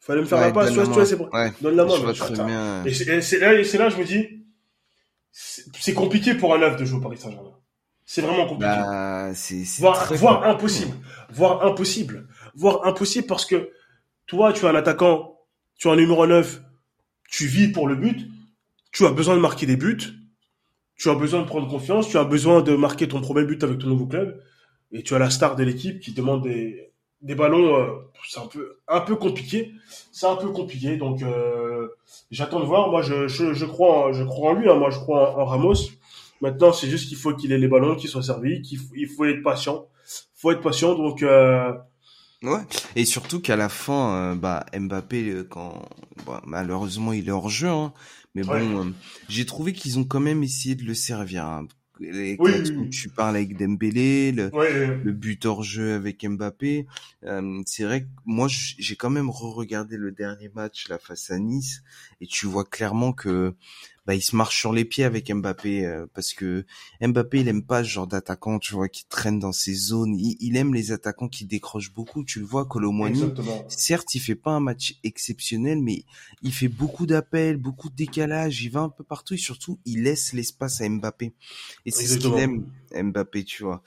Fallait 0.00 0.20
me 0.20 0.26
faire 0.26 0.40
la 0.40 0.52
passe, 0.52 0.70
tu 0.70 0.78
vois, 0.78 1.04
c'est 1.04 1.16
bon. 1.16 1.28
Donne 1.60 1.74
la 1.74 1.84
main. 1.84 2.84
Et 2.84 2.92
c'est 2.94 3.38
là, 3.40 3.64
c'est 3.64 3.78
là, 3.78 3.88
je 3.88 3.96
me 3.96 4.04
dis, 4.04 4.44
c'est 5.32 5.94
compliqué 5.94 6.34
pour 6.34 6.54
un 6.54 6.58
neuf 6.58 6.76
de 6.76 6.84
jouer 6.84 6.98
au 6.98 7.02
Paris 7.02 7.18
Saint-Germain. 7.18 7.54
C'est 8.04 8.20
vraiment 8.20 8.46
compliqué. 8.46 8.72
Bah, 8.72 9.34
c'est, 9.34 9.64
voire, 9.80 10.44
impossible. 10.44 10.94
Voire 11.30 11.66
impossible. 11.66 12.28
Voire 12.54 12.86
impossible 12.86 13.26
parce 13.26 13.44
que 13.44 13.70
toi, 14.28 14.52
tu 14.52 14.64
es 14.64 14.68
un 14.68 14.76
attaquant, 14.76 15.40
tu 15.76 15.88
es 15.88 15.90
un 15.90 15.96
numéro 15.96 16.24
9, 16.24 16.62
tu 17.30 17.46
vis 17.46 17.68
pour 17.68 17.88
le 17.88 17.96
but, 17.96 18.28
tu 18.92 19.06
as 19.06 19.12
besoin 19.12 19.36
de 19.36 19.40
marquer 19.40 19.66
des 19.66 19.76
buts, 19.76 19.98
tu 20.96 21.10
as 21.10 21.14
besoin 21.14 21.42
de 21.42 21.46
prendre 21.46 21.68
confiance, 21.68 22.08
tu 22.08 22.16
as 22.16 22.24
besoin 22.24 22.62
de 22.62 22.74
marquer 22.76 23.08
ton 23.08 23.20
premier 23.20 23.44
but 23.44 23.62
avec 23.62 23.78
ton 23.78 23.88
nouveau 23.88 24.06
club, 24.06 24.40
et 24.92 25.02
tu 25.02 25.14
as 25.14 25.18
la 25.18 25.30
star 25.30 25.56
de 25.56 25.64
l'équipe 25.64 26.00
qui 26.00 26.12
demande 26.12 26.44
des, 26.44 26.92
des 27.22 27.34
ballons, 27.34 27.76
euh, 27.76 27.86
c'est 28.28 28.40
un 28.40 28.46
peu 28.46 28.78
un 28.88 29.00
peu 29.00 29.16
compliqué. 29.16 29.72
C'est 30.12 30.26
un 30.26 30.36
peu 30.36 30.50
compliqué, 30.50 30.96
donc 30.96 31.22
euh, 31.22 31.88
j'attends 32.30 32.60
de 32.60 32.64
voir. 32.64 32.90
Moi, 32.90 33.02
je, 33.02 33.28
je, 33.28 33.52
je, 33.52 33.66
crois, 33.66 34.12
je 34.12 34.24
crois 34.24 34.52
en 34.52 34.54
lui. 34.54 34.70
Hein. 34.70 34.74
Moi, 34.76 34.90
je 34.90 34.98
crois 34.98 35.38
en, 35.38 35.44
Ramos. 35.44 35.74
Maintenant, 36.40 36.72
c'est 36.72 36.88
juste 36.88 37.08
qu'il 37.08 37.16
faut 37.16 37.34
qu'il 37.34 37.52
ait 37.52 37.58
les 37.58 37.68
ballons, 37.68 37.96
qu'il 37.96 38.10
soit 38.10 38.22
servi, 38.22 38.62
qu'il 38.62 38.78
faut, 38.78 38.94
il 38.94 39.08
faut 39.08 39.24
être 39.24 39.42
patient. 39.42 39.86
Faut 40.34 40.52
être 40.52 40.60
patient, 40.60 40.94
donc. 40.94 41.22
Euh... 41.22 41.72
Ouais. 42.42 42.60
Et 42.96 43.04
surtout 43.04 43.40
qu'à 43.40 43.56
la 43.56 43.68
fin, 43.68 44.14
euh, 44.14 44.34
bah 44.34 44.66
Mbappé, 44.78 45.44
quand 45.50 45.88
bah, 46.26 46.42
malheureusement 46.46 47.12
il 47.12 47.28
est 47.28 47.32
hors 47.32 47.48
jeu, 47.48 47.68
hein. 47.68 47.92
mais 48.34 48.42
bon, 48.42 48.92
j'ai 49.28 49.46
trouvé 49.46 49.72
qu'ils 49.72 49.98
ont 49.98 50.04
quand 50.04 50.20
même 50.20 50.42
essayé 50.42 50.74
de 50.74 50.84
le 50.84 50.94
servir. 50.94 51.46
Hein 51.46 51.66
oui, 52.00 52.90
tu 52.90 53.08
parles 53.08 53.36
avec 53.36 53.56
Dembélé, 53.56 54.32
le, 54.32 54.50
le 55.02 55.12
but 55.12 55.44
hors 55.46 55.62
jeu 55.62 55.94
avec 55.94 56.26
Mbappé, 56.26 56.86
euh, 57.24 57.62
c'est 57.64 57.84
vrai 57.84 58.02
que 58.02 58.08
moi 58.24 58.48
j'ai 58.50 58.96
quand 58.96 59.10
même 59.10 59.30
re-regardé 59.30 59.96
le 59.96 60.12
dernier 60.12 60.50
match 60.54 60.88
là 60.88 60.98
face 60.98 61.30
à 61.30 61.38
Nice 61.38 61.82
et 62.20 62.26
tu 62.26 62.46
vois 62.46 62.64
clairement 62.64 63.12
que 63.12 63.54
bah, 64.06 64.14
il 64.14 64.22
se 64.22 64.36
marche 64.36 64.56
sur 64.56 64.72
les 64.72 64.84
pieds 64.84 65.02
avec 65.02 65.32
Mbappé 65.32 65.84
euh, 65.84 66.06
parce 66.14 66.32
que 66.32 66.64
Mbappé 67.00 67.40
il 67.40 67.48
aime 67.48 67.64
pas 67.64 67.82
ce 67.82 67.88
genre 67.88 68.06
d'attaquant 68.06 68.60
tu 68.60 68.74
vois 68.74 68.88
qui 68.88 69.04
traîne 69.06 69.40
dans 69.40 69.52
ses 69.52 69.74
zones. 69.74 70.16
Il, 70.16 70.56
aime 70.56 70.74
les 70.74 70.92
attaquants 70.92 71.28
qui 71.28 71.44
décrochent 71.44 71.92
beaucoup. 71.92 72.24
Tu 72.24 72.38
le 72.38 72.46
vois 72.46 72.66
Colomwani 72.66 73.32
certes 73.68 74.14
il 74.14 74.20
fait 74.20 74.36
pas 74.36 74.52
un 74.52 74.60
match 74.60 74.98
exceptionnel 75.02 75.82
mais 75.82 76.04
il 76.42 76.52
fait 76.52 76.68
beaucoup 76.68 77.06
d'appels 77.06 77.56
beaucoup 77.56 77.90
de 77.90 77.96
décalages 77.96 78.62
il 78.62 78.70
va 78.70 78.80
un 78.80 78.88
peu 78.88 79.02
partout 79.02 79.34
et 79.34 79.38
surtout 79.38 79.80
il 79.84 80.04
laisse 80.04 80.32
l'espace 80.32 80.80
à 80.80 80.88
Mbappé. 80.88 81.32
Et 81.84 81.90
c'est 81.90 82.06
ce 82.06 82.18
qu'il 82.18 82.34
aime 82.34 82.64
Mbappé 82.94 83.44
tu 83.44 83.64
vois. 83.64 83.82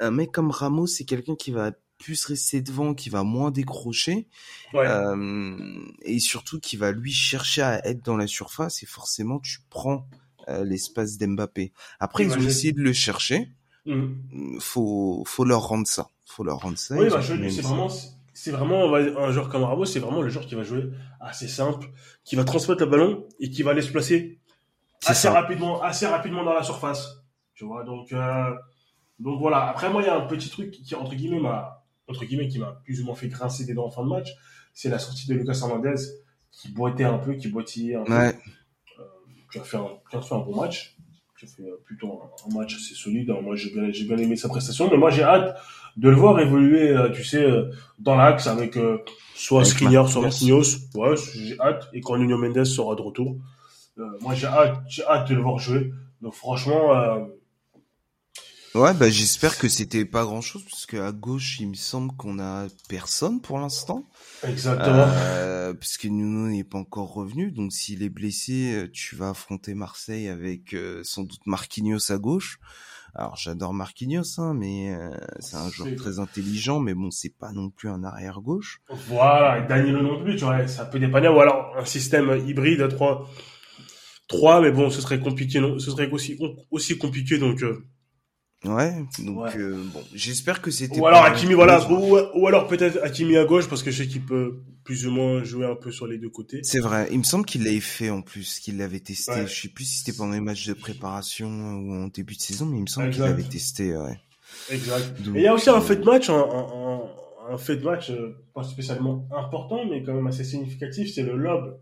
Un 0.00 0.10
mec 0.10 0.32
comme 0.32 0.50
Ramos 0.50 0.88
c'est 0.88 1.04
quelqu'un 1.04 1.36
qui 1.36 1.52
va 1.52 1.70
plus 2.04 2.26
rester 2.26 2.60
devant, 2.60 2.92
qui 2.92 3.08
va 3.08 3.22
moins 3.22 3.50
décrocher, 3.50 4.28
euh, 4.74 5.56
et 6.02 6.18
surtout 6.18 6.60
qui 6.60 6.76
va 6.76 6.92
lui 6.92 7.12
chercher 7.12 7.62
à 7.62 7.86
être 7.88 8.04
dans 8.04 8.18
la 8.18 8.26
surface, 8.26 8.82
et 8.82 8.86
forcément 8.86 9.38
tu 9.40 9.60
prends 9.70 10.06
euh, 10.48 10.64
l'espace 10.64 11.16
d'Mbappé. 11.16 11.72
Après, 12.00 12.24
ils 12.24 12.32
ont 12.32 12.42
essayé 12.42 12.74
de 12.74 12.82
le 12.82 12.92
chercher. 12.92 13.48
Mmh. 13.86 14.58
Faut, 14.60 15.24
faut 15.26 15.44
leur 15.44 15.62
rendre 15.66 15.86
ça. 15.86 16.10
Faut 16.26 16.44
leur 16.44 16.58
rendre 16.58 16.76
ça. 16.76 16.94
Oui, 16.94 17.08
bah, 17.08 17.22
c'est 17.22 17.62
vraiment, 17.62 17.88
c'est 18.34 18.50
vraiment 18.50 18.94
un 18.94 19.32
joueur 19.32 19.48
comme 19.48 19.64
Ramos, 19.64 19.86
c'est 19.86 20.00
vraiment 20.00 20.20
le 20.20 20.28
joueur 20.28 20.46
qui 20.46 20.54
va 20.54 20.62
jouer 20.62 20.90
assez 21.20 21.48
simple, 21.48 21.86
qui 22.22 22.36
va 22.36 22.44
transmettre 22.44 22.82
le 22.82 22.90
ballon 22.90 23.26
et 23.40 23.48
qui 23.48 23.62
va 23.62 23.70
aller 23.70 23.82
se 23.82 23.90
placer 23.90 24.40
assez 25.06 25.28
rapidement, 25.28 25.80
assez 25.82 26.06
rapidement 26.06 26.44
dans 26.44 26.52
la 26.52 26.62
surface. 26.62 27.24
Tu 27.54 27.64
vois, 27.64 27.82
donc, 27.84 28.12
euh, 28.12 28.54
donc 29.20 29.40
voilà. 29.40 29.68
Après, 29.68 29.88
moi, 29.88 30.02
il 30.02 30.06
y 30.06 30.10
a 30.10 30.16
un 30.16 30.26
petit 30.26 30.50
truc 30.50 30.70
qui, 30.70 30.94
entre 30.94 31.14
guillemets, 31.14 31.40
m'a, 31.40 31.83
entre 32.08 32.24
guillemets, 32.24 32.48
qui 32.48 32.58
m'a 32.58 32.80
plus 32.84 33.00
ou 33.00 33.04
moins 33.04 33.14
fait 33.14 33.28
grincer 33.28 33.64
des 33.64 33.74
dents 33.74 33.86
en 33.86 33.90
fin 33.90 34.02
de 34.02 34.08
match, 34.08 34.34
c'est 34.72 34.88
la 34.88 34.98
sortie 34.98 35.28
de 35.28 35.34
Lucas 35.34 35.58
Hernandez 35.62 35.96
qui 36.50 36.68
boitait 36.68 37.04
un 37.04 37.18
peu, 37.18 37.34
qui 37.34 37.48
boitillait 37.48 37.96
un 37.96 38.04
peu. 38.04 38.12
Euh, 38.12 38.32
qui, 39.50 39.58
a 39.58 39.62
fait 39.62 39.76
un, 39.76 39.88
qui 40.10 40.16
a 40.16 40.20
fait 40.20 40.34
un 40.34 40.38
bon 40.38 40.54
match, 40.60 40.96
qui 41.38 41.46
a 41.46 41.48
fait 41.48 41.62
euh, 41.62 41.80
plutôt 41.84 42.22
un, 42.46 42.54
match 42.54 42.76
assez 42.76 42.94
solide. 42.94 43.32
moi, 43.42 43.56
j'ai 43.56 43.70
bien, 43.70 43.90
j'ai 43.90 44.04
bien 44.04 44.18
aimé 44.18 44.36
sa 44.36 44.48
prestation, 44.48 44.88
mais 44.90 44.96
moi, 44.96 45.10
j'ai 45.10 45.22
hâte 45.22 45.56
de 45.96 46.08
le 46.08 46.16
voir 46.16 46.40
évoluer, 46.40 46.88
euh, 46.90 47.10
tu 47.10 47.24
sais, 47.24 47.46
dans 47.98 48.16
l'axe 48.16 48.46
avec 48.46 48.78
soit 49.34 49.64
Skriniar, 49.64 50.08
soit 50.08 50.22
Marquinhos. 50.22 50.62
Ouais, 50.94 51.14
j'ai 51.34 51.58
hâte. 51.60 51.88
Et 51.92 52.00
quand 52.00 52.16
Nuno 52.16 52.38
Mendes 52.38 52.64
sera 52.64 52.94
de 52.94 53.02
retour, 53.02 53.36
moi, 54.20 54.34
j'ai 54.34 54.46
hâte, 54.46 54.82
j'ai 54.88 55.04
hâte 55.04 55.28
de 55.28 55.34
le 55.34 55.42
voir 55.42 55.58
jouer. 55.58 55.92
Donc, 56.20 56.34
franchement, 56.34 57.28
Ouais, 58.74 58.92
bah 58.92 59.08
j'espère 59.08 59.56
que 59.56 59.68
c'était 59.68 60.04
pas 60.04 60.24
grand 60.24 60.40
chose 60.40 60.64
parce 60.64 60.84
qu'à 60.84 61.12
gauche, 61.12 61.60
il 61.60 61.68
me 61.68 61.74
semble 61.74 62.12
qu'on 62.16 62.40
a 62.40 62.66
personne 62.88 63.40
pour 63.40 63.60
l'instant. 63.60 64.08
Exactement. 64.42 65.06
Euh, 65.06 65.74
parce 65.74 65.96
que 65.96 66.08
Nuno 66.08 66.48
n'est 66.48 66.64
pas 66.64 66.78
encore 66.78 67.14
revenu, 67.14 67.52
donc 67.52 67.72
s'il 67.72 68.02
est 68.02 68.08
blessé, 68.08 68.74
euh, 68.74 68.90
tu 68.92 69.14
vas 69.14 69.30
affronter 69.30 69.74
Marseille 69.74 70.26
avec 70.26 70.74
euh, 70.74 71.02
sans 71.04 71.22
doute 71.22 71.46
Marquinhos 71.46 72.10
à 72.10 72.18
gauche. 72.18 72.58
Alors 73.14 73.36
j'adore 73.36 73.74
Marquinhos, 73.74 74.40
hein, 74.40 74.54
mais 74.54 74.92
euh, 74.92 75.16
c'est 75.38 75.54
un 75.54 75.70
joueur 75.70 75.94
très 75.94 76.18
intelligent, 76.18 76.80
mais 76.80 76.94
bon, 76.94 77.12
c'est 77.12 77.32
pas 77.32 77.52
non 77.52 77.70
plus 77.70 77.88
un 77.88 78.02
arrière 78.02 78.40
gauche. 78.40 78.80
Voilà, 79.06 79.60
et 79.60 79.68
Danilo 79.68 80.02
non 80.02 80.20
plus, 80.20 80.34
tu 80.34 80.42
vois, 80.42 80.66
ça 80.66 80.84
peut 80.84 80.98
dépanner. 80.98 81.28
Ou 81.28 81.38
alors 81.38 81.76
un 81.78 81.84
système 81.84 82.42
hybride 82.44 82.80
à 82.80 82.88
3 82.88 83.30
trois, 84.26 84.60
mais 84.60 84.72
bon, 84.72 84.90
ce 84.90 85.00
serait 85.00 85.20
compliqué, 85.20 85.60
non 85.60 85.78
Ce 85.78 85.92
serait 85.92 86.10
aussi 86.10 86.36
aussi 86.72 86.98
compliqué, 86.98 87.38
donc. 87.38 87.62
Ouais, 88.64 88.94
donc 89.18 89.54
euh, 89.56 89.82
bon, 89.92 90.02
j'espère 90.14 90.62
que 90.62 90.70
c'était. 90.70 90.98
Ou 90.98 91.06
alors 91.06 91.24
Hakimi, 91.24 91.52
voilà, 91.52 91.86
ou, 91.90 92.46
alors 92.46 92.66
peut-être 92.66 92.98
Hakimi 93.02 93.36
à 93.36 93.44
gauche 93.44 93.68
parce 93.68 93.82
que 93.82 93.90
je 93.90 94.02
sais 94.02 94.08
qu'il 94.08 94.24
peut 94.24 94.60
plus 94.84 95.06
ou 95.06 95.10
moins 95.10 95.44
jouer 95.44 95.66
un 95.66 95.74
peu 95.74 95.90
sur 95.90 96.06
les 96.06 96.16
deux 96.16 96.30
côtés. 96.30 96.60
C'est 96.62 96.80
vrai, 96.80 97.08
il 97.12 97.18
me 97.18 97.24
semble 97.24 97.44
qu'il 97.44 97.64
l'avait 97.64 97.80
fait 97.80 98.08
en 98.08 98.22
plus, 98.22 98.60
qu'il 98.60 98.78
l'avait 98.78 99.00
testé. 99.00 99.46
Je 99.46 99.62
sais 99.62 99.68
plus 99.68 99.84
si 99.84 99.98
c'était 99.98 100.16
pendant 100.16 100.32
les 100.32 100.40
matchs 100.40 100.66
de 100.66 100.72
préparation 100.72 101.48
ou 101.48 102.04
en 102.04 102.08
début 102.08 102.36
de 102.36 102.40
saison, 102.40 102.64
mais 102.64 102.78
il 102.78 102.82
me 102.82 102.86
semble 102.86 103.10
qu'il 103.10 103.22
l'avait 103.22 103.42
testé. 103.42 103.96
Ouais. 103.96 104.18
Exact. 104.70 105.20
Et 105.34 105.38
il 105.38 105.42
y 105.42 105.46
a 105.46 105.54
aussi 105.54 105.68
un 105.68 105.80
fait 105.80 105.96
de 105.96 106.04
match, 106.04 106.30
un, 106.30 106.46
un, 107.50 107.58
fait 107.58 107.76
de 107.76 107.84
match 107.84 108.10
euh, 108.10 108.34
pas 108.54 108.62
spécialement 108.62 109.26
important, 109.36 109.84
mais 109.84 110.02
quand 110.02 110.14
même 110.14 110.26
assez 110.26 110.44
significatif, 110.44 111.12
c'est 111.14 111.22
le 111.22 111.36
lob 111.36 111.78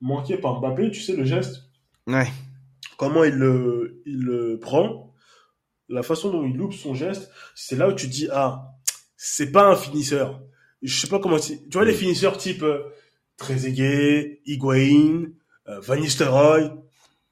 manqué 0.00 0.36
par 0.36 0.60
Mbappé. 0.60 0.90
Tu 0.90 1.00
sais 1.00 1.16
le 1.16 1.24
geste. 1.24 1.64
Ouais. 2.06 2.28
Comment 2.98 3.24
il 3.24 3.34
le, 3.34 4.02
il 4.04 4.20
le 4.20 4.58
prend 4.58 5.07
la 5.88 6.02
façon 6.02 6.30
dont 6.30 6.44
il 6.44 6.56
loupe 6.56 6.74
son 6.74 6.94
geste, 6.94 7.30
c'est 7.54 7.76
là 7.76 7.88
où 7.88 7.92
tu 7.92 8.08
dis 8.08 8.28
ah, 8.32 8.72
c'est 9.16 9.50
pas 9.50 9.66
un 9.66 9.76
finisseur. 9.76 10.40
Je 10.82 10.94
sais 10.94 11.08
pas 11.08 11.18
comment 11.18 11.38
tu 11.38 11.58
vois 11.72 11.84
les 11.84 11.94
finisseurs 11.94 12.36
type 12.36 12.62
euh, 12.62 12.82
Trezeguet, 13.36 14.40
Higuain, 14.46 15.26
euh, 15.68 15.80
Van 15.80 15.96
Nistelrooy, 15.96 16.70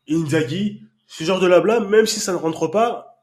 Inzaghi, 0.09 0.83
ce 1.07 1.25
genre 1.25 1.41
de 1.41 1.47
blabla, 1.47 1.81
même 1.81 2.07
si 2.07 2.21
ça 2.21 2.33
ne 2.33 2.39
rentre 2.39 2.69
pas, 2.69 3.21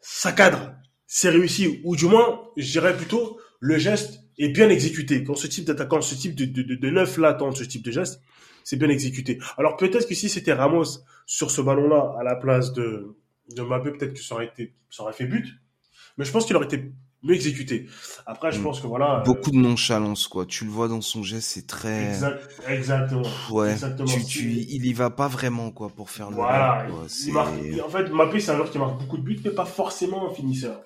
ça 0.00 0.32
cadre, 0.32 0.74
c'est 1.06 1.30
réussi 1.30 1.80
ou 1.84 1.96
du 1.96 2.06
moins, 2.06 2.42
je 2.56 2.70
dirais 2.70 2.96
plutôt 2.96 3.40
le 3.60 3.78
geste 3.78 4.20
est 4.38 4.48
bien 4.48 4.68
exécuté. 4.68 5.24
Quand 5.24 5.34
ce 5.34 5.46
type 5.46 5.64
d'attaquant, 5.64 6.00
ce 6.00 6.14
type 6.14 6.34
de, 6.34 6.44
de, 6.44 6.74
de, 6.74 6.90
neuf 6.90 7.18
là 7.18 7.34
tente 7.34 7.56
ce 7.56 7.64
type 7.64 7.84
de 7.84 7.90
geste, 7.90 8.20
c'est 8.64 8.76
bien 8.76 8.88
exécuté. 8.88 9.38
Alors 9.56 9.76
peut-être 9.76 10.06
que 10.06 10.14
si 10.14 10.28
c'était 10.28 10.52
Ramos 10.52 11.02
sur 11.26 11.50
ce 11.50 11.60
ballon-là 11.60 12.14
à 12.18 12.22
la 12.22 12.36
place 12.36 12.72
de 12.72 13.16
de 13.54 13.62
Mbappé, 13.62 13.92
peut-être 13.92 14.14
que 14.14 14.20
ça 14.20 14.34
aurait 14.34 14.46
été, 14.46 14.74
ça 14.90 15.02
aurait 15.02 15.12
fait 15.12 15.26
but. 15.26 15.46
Mais 16.16 16.24
je 16.24 16.32
pense 16.32 16.46
qu'il 16.46 16.56
aurait 16.56 16.66
été 16.66 16.92
mieux 17.22 17.34
exécuté. 17.34 17.86
Après, 18.26 18.52
je 18.52 18.60
mm. 18.60 18.62
pense 18.62 18.80
que 18.80 18.86
voilà. 18.86 19.20
Euh, 19.20 19.24
Beaucoup 19.24 19.50
de 19.50 19.56
nonchalance, 19.56 20.28
quoi. 20.28 20.46
Tu 20.46 20.64
le 20.64 20.70
vois 20.70 20.88
dans 20.88 21.00
son 21.00 21.22
geste, 21.22 21.48
c'est 21.48 21.66
très. 21.66 22.18
exactement. 22.68 23.22
ouais. 23.50 23.72
Exactement. 23.72 24.12
Tu, 24.26 24.50
il 24.50 24.86
y 24.86 24.92
va 24.92 25.10
pas 25.10 25.28
vraiment, 25.28 25.70
quoi, 25.70 25.88
pour 25.88 26.10
faire 26.10 26.30
le. 26.30 26.36
Voilà. 26.36 26.86
en 26.90 27.88
fait, 27.88 28.10
Mbappé, 28.10 28.40
c'est 28.40 28.52
un 28.52 28.56
joueur 28.56 28.70
qui 28.70 28.78
marque 28.78 28.98
beaucoup 28.98 29.16
de 29.18 29.22
buts, 29.22 29.40
mais 29.44 29.50
pas 29.50 29.66
forcément 29.66 30.30
un 30.30 30.34
finisseur. 30.34 30.82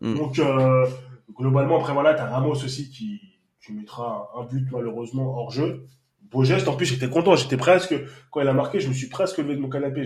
Mm. 0.00 0.14
Donc, 0.14 0.38
euh, 0.38 0.86
globalement, 1.34 1.80
après 1.80 1.92
voilà, 1.92 2.14
t'as 2.14 2.28
Ramos 2.28 2.52
aussi 2.52 2.90
qui, 2.90 3.20
qui 3.64 3.72
mettra 3.72 4.30
un 4.36 4.44
but 4.44 4.66
malheureusement 4.70 5.38
hors 5.38 5.50
jeu. 5.50 5.86
Beau 6.30 6.44
geste, 6.44 6.66
en 6.68 6.76
plus 6.76 6.86
j'étais 6.86 7.08
content, 7.08 7.36
j'étais 7.36 7.56
presque, 7.56 7.94
quand 8.30 8.40
il 8.40 8.48
a 8.48 8.52
marqué, 8.52 8.80
je 8.80 8.88
me 8.88 8.94
suis 8.94 9.08
presque 9.08 9.38
levé 9.38 9.54
de 9.54 9.60
mon 9.60 9.68
canapé. 9.68 10.04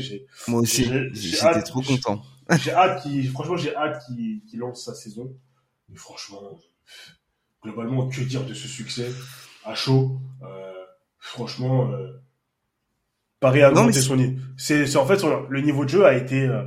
Moi 0.48 0.60
aussi, 0.60 0.90
j'étais 1.12 1.62
trop 1.62 1.82
content. 1.82 2.22
j'ai 2.62 2.72
hâte 2.72 3.02
qu'il, 3.02 3.28
franchement, 3.30 3.56
j'ai 3.56 3.74
hâte 3.74 4.02
qu'il, 4.06 4.58
lance 4.58 4.84
sa 4.84 4.94
saison. 4.94 5.32
Mais 5.88 5.96
franchement, 5.96 6.42
globalement, 7.62 8.08
que 8.08 8.20
dire 8.22 8.44
de 8.44 8.54
ce 8.54 8.68
succès 8.68 9.10
à 9.64 9.74
chaud 9.74 10.18
euh, 10.42 10.72
Franchement, 11.18 11.90
euh, 11.90 12.08
Paris 13.40 13.62
a 13.62 13.70
mais 13.70 13.92
son 13.92 14.16
niveau. 14.16 14.38
C'est, 14.56 14.96
en 14.96 15.06
fait 15.06 15.18
son- 15.18 15.46
le 15.48 15.60
niveau 15.60 15.84
de 15.84 15.90
jeu 15.90 16.06
a 16.06 16.14
été 16.14 16.42
euh, 16.42 16.64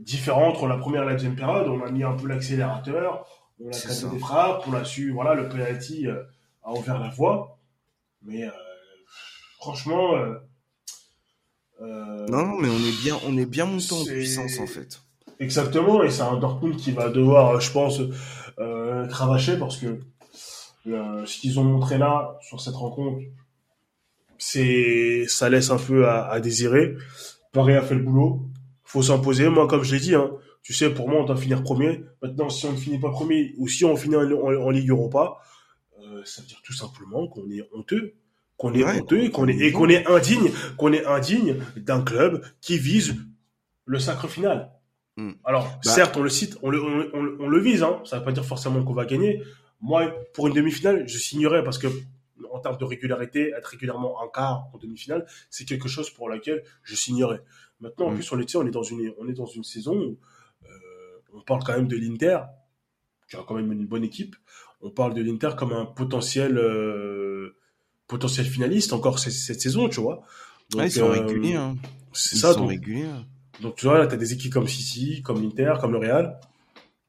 différent 0.00 0.48
entre 0.48 0.66
la 0.66 0.76
première 0.76 1.02
et 1.04 1.06
la 1.06 1.12
deuxième 1.12 1.36
période. 1.36 1.68
On 1.68 1.82
a 1.82 1.90
mis 1.90 2.02
un 2.02 2.14
peu 2.14 2.26
l'accélérateur, 2.26 3.26
on 3.60 3.68
a 3.68 3.72
ça. 3.72 4.08
des 4.08 4.18
frappes, 4.18 4.64
on 4.66 4.74
a 4.74 4.84
su, 4.84 5.12
voilà, 5.12 5.34
le 5.34 5.48
penalty 5.48 6.06
a 6.64 6.72
ouvert 6.72 6.98
la 6.98 7.08
voie. 7.10 7.58
Mais 8.24 8.44
euh, 8.44 8.50
franchement, 9.58 10.14
euh, 10.16 10.34
euh, 11.80 12.26
Non, 12.28 12.46
non, 12.46 12.58
mais 12.60 12.68
on 12.68 12.78
est 12.78 13.02
bien, 13.02 13.16
on 13.26 13.36
est 13.36 13.46
bien 13.46 13.64
monté 13.66 13.92
en 13.92 14.04
puissance 14.04 14.58
en 14.58 14.66
fait. 14.66 15.00
Exactement, 15.40 16.02
et 16.04 16.10
c'est 16.10 16.22
un 16.22 16.36
Dortmund 16.36 16.76
qui 16.76 16.92
va 16.92 17.08
devoir, 17.08 17.60
je 17.60 17.72
pense, 17.72 18.00
euh, 18.58 19.06
cravacher 19.08 19.56
parce 19.58 19.76
que 19.76 19.98
euh, 20.86 21.26
ce 21.26 21.38
qu'ils 21.38 21.58
ont 21.58 21.64
montré 21.64 21.98
là 21.98 22.38
sur 22.42 22.60
cette 22.60 22.74
rencontre, 22.74 23.20
c'est 24.38 25.24
ça 25.28 25.48
laisse 25.48 25.70
un 25.70 25.78
peu 25.78 26.08
à, 26.08 26.28
à 26.28 26.40
désirer. 26.40 26.94
Paris 27.52 27.74
a 27.74 27.82
fait 27.82 27.94
le 27.94 28.02
boulot, 28.02 28.42
faut 28.84 29.02
s'imposer. 29.02 29.48
Moi, 29.48 29.66
comme 29.68 29.82
je 29.82 29.94
l'ai 29.94 30.00
dit, 30.00 30.14
hein, 30.14 30.30
tu 30.62 30.72
sais, 30.72 30.90
pour 30.90 31.08
moi, 31.08 31.22
on 31.22 31.24
doit 31.24 31.36
finir 31.36 31.62
premier. 31.62 32.04
Maintenant, 32.22 32.48
si 32.48 32.66
on 32.66 32.72
ne 32.72 32.76
finit 32.76 32.98
pas 32.98 33.10
premier 33.10 33.54
ou 33.58 33.68
si 33.68 33.84
on 33.84 33.96
finit 33.96 34.16
en, 34.16 34.30
en- 34.30 34.62
en 34.66 34.70
Ligue 34.70 34.90
Europa, 34.90 35.38
euh, 36.12 36.24
ça 36.24 36.42
veut 36.42 36.48
dire 36.48 36.60
tout 36.62 36.72
simplement 36.72 37.26
qu'on 37.28 37.50
est 37.50 37.66
honteux, 37.72 38.14
qu'on 38.56 38.74
est 38.74 38.84
Ouais, 38.84 39.00
honteux 39.00 39.24
et 39.24 39.30
qu'on 39.30 39.48
est, 39.48 39.56
et 39.58 39.72
qu'on 39.72 39.88
est 39.88 40.06
indigne, 40.06 40.50
qu'on 40.76 40.92
est 40.92 41.04
indigne 41.04 41.56
d'un 41.76 42.02
club 42.02 42.44
qui 42.60 42.78
vise 42.78 43.16
le 43.86 43.98
sacre 43.98 44.28
final. 44.28 44.70
Hmm. 45.16 45.32
Alors, 45.44 45.64
Bah- 45.84 45.90
certes, 45.90 46.16
on 46.16 46.22
le 46.22 46.30
cite, 46.30 46.56
on 46.62 46.70
le, 46.70 46.82
on, 46.82 47.10
on- 47.14 47.36
on 47.40 47.48
le 47.48 47.58
vise, 47.60 47.82
hein. 47.82 48.00
ça 48.04 48.18
veut 48.18 48.24
pas 48.24 48.32
dire 48.32 48.44
forcément 48.44 48.82
qu'on 48.84 48.94
va 48.94 49.04
gagner. 49.04 49.42
Moi, 49.80 50.12
pour 50.34 50.46
une 50.48 50.54
demi-finale, 50.54 51.06
je 51.08 51.18
signerais 51.18 51.64
parce 51.64 51.76
que, 51.78 51.88
en 52.50 52.60
termes 52.60 52.76
de 52.78 52.84
régularité, 52.84 53.50
être 53.56 53.66
régulièrement 53.66 54.16
en 54.22 54.28
quart, 54.28 54.68
en 54.72 54.78
demi-finale, 54.78 55.26
c'est 55.50 55.64
quelque 55.64 55.88
chose 55.88 56.08
pour 56.10 56.28
laquelle 56.28 56.62
je 56.82 56.94
signerais. 56.94 57.42
Maintenant, 57.80 58.06
en 58.06 58.10
Hmm. 58.12 58.14
plus, 58.14 58.30
on 58.32 58.38
est, 58.38 58.56
on 58.56 58.66
est 58.66 58.70
dans 58.70 58.82
une, 58.84 59.12
on 59.18 59.28
est 59.28 59.32
dans 59.34 59.46
une 59.46 59.64
saison 59.64 59.96
où, 59.96 60.18
euh, 60.64 60.68
on 61.34 61.40
parle 61.40 61.62
quand 61.64 61.72
même 61.74 61.88
de 61.88 61.96
l'Inter, 61.96 62.38
qui 63.28 63.36
a 63.36 63.44
quand 63.46 63.54
même 63.54 63.72
une 63.72 63.86
bonne 63.86 64.04
équipe. 64.04 64.36
On 64.82 64.90
parle 64.90 65.14
de 65.14 65.22
l'Inter 65.22 65.50
comme 65.56 65.72
un 65.72 65.84
potentiel, 65.86 66.58
euh, 66.58 67.56
potentiel 68.08 68.46
finaliste 68.46 68.92
encore 68.92 69.18
cette, 69.18 69.32
cette 69.32 69.60
saison, 69.60 69.88
tu 69.88 70.00
vois. 70.00 70.22
Ouais, 70.74 70.86
ils 70.88 70.90
sont 70.90 71.04
euh, 71.06 71.10
réguliers, 71.10 71.54
hein. 71.54 71.76
C'est 72.12 72.36
Ils 72.36 72.40
ça, 72.40 72.52
sont 72.52 72.60
donc, 72.60 72.70
réguliers. 72.70 73.04
hein. 73.06 73.24
donc 73.62 73.76
tu 73.76 73.86
vois, 73.86 73.98
là, 73.98 74.06
t'as 74.06 74.16
des 74.16 74.32
équipes 74.32 74.52
comme 74.52 74.66
City, 74.68 75.22
comme 75.22 75.40
l'Inter, 75.42 75.74
comme 75.80 75.92
le 75.92 75.98
Real. 75.98 76.38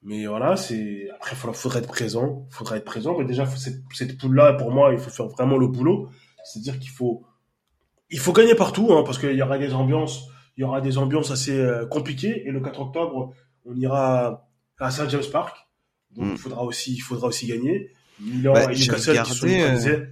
Mais 0.04 0.26
voilà, 0.28 0.56
c'est 0.58 1.10
après, 1.16 1.36
il 1.36 1.54
faudrait 1.54 1.80
être 1.80 1.88
présent, 1.88 2.46
faudrait 2.52 2.78
être 2.78 2.86
présent. 2.86 3.18
Mais 3.18 3.26
déjà, 3.26 3.46
faut- 3.46 3.58
cette, 3.58 3.82
cette 3.94 4.18
poule-là, 4.18 4.54
pour 4.54 4.72
moi, 4.72 4.92
il 4.94 5.00
faut 5.00 5.10
faire 5.10 5.28
vraiment 5.28 5.58
le 5.58 5.68
boulot. 5.68 6.10
C'est-à-dire 6.46 6.78
qu'il 6.80 6.90
faut, 6.92 7.24
il 8.10 8.20
faut 8.20 8.34
gagner 8.34 8.54
partout, 8.56 8.94
hein, 8.94 9.04
parce 9.06 9.18
qu'il 9.18 9.34
y 9.34 9.42
aura 9.42 9.58
des 9.58 9.74
ambiances, 9.74 10.28
il 10.58 10.62
y 10.62 10.64
aura 10.66 10.82
des 10.82 10.98
ambiances 10.98 11.32
assez 11.32 11.58
euh, 11.58 11.86
compliquées. 11.86 12.46
Et 12.48 12.52
le 12.52 12.60
4 12.60 12.82
octobre, 12.82 13.34
on 13.66 13.76
ira 13.76 14.46
à 14.78 14.92
Saint 14.92 15.08
James 15.10 15.24
Park. 15.32 15.56
Donc 16.16 16.26
Mm. 16.26 16.32
il 16.34 16.38
faudra 16.38 16.64
aussi, 16.64 16.94
il 16.94 17.00
faudra 17.00 17.28
aussi 17.28 17.48
gagner. 17.48 17.92
Milan 18.20 18.54
Bah, 18.54 18.64
et 18.72 18.76
Newcastle 18.76 19.24
qui 19.24 19.32
sont 19.32 19.46
regardé, 19.46 19.54
euh, 19.54 19.58
neutralisés. 19.74 20.04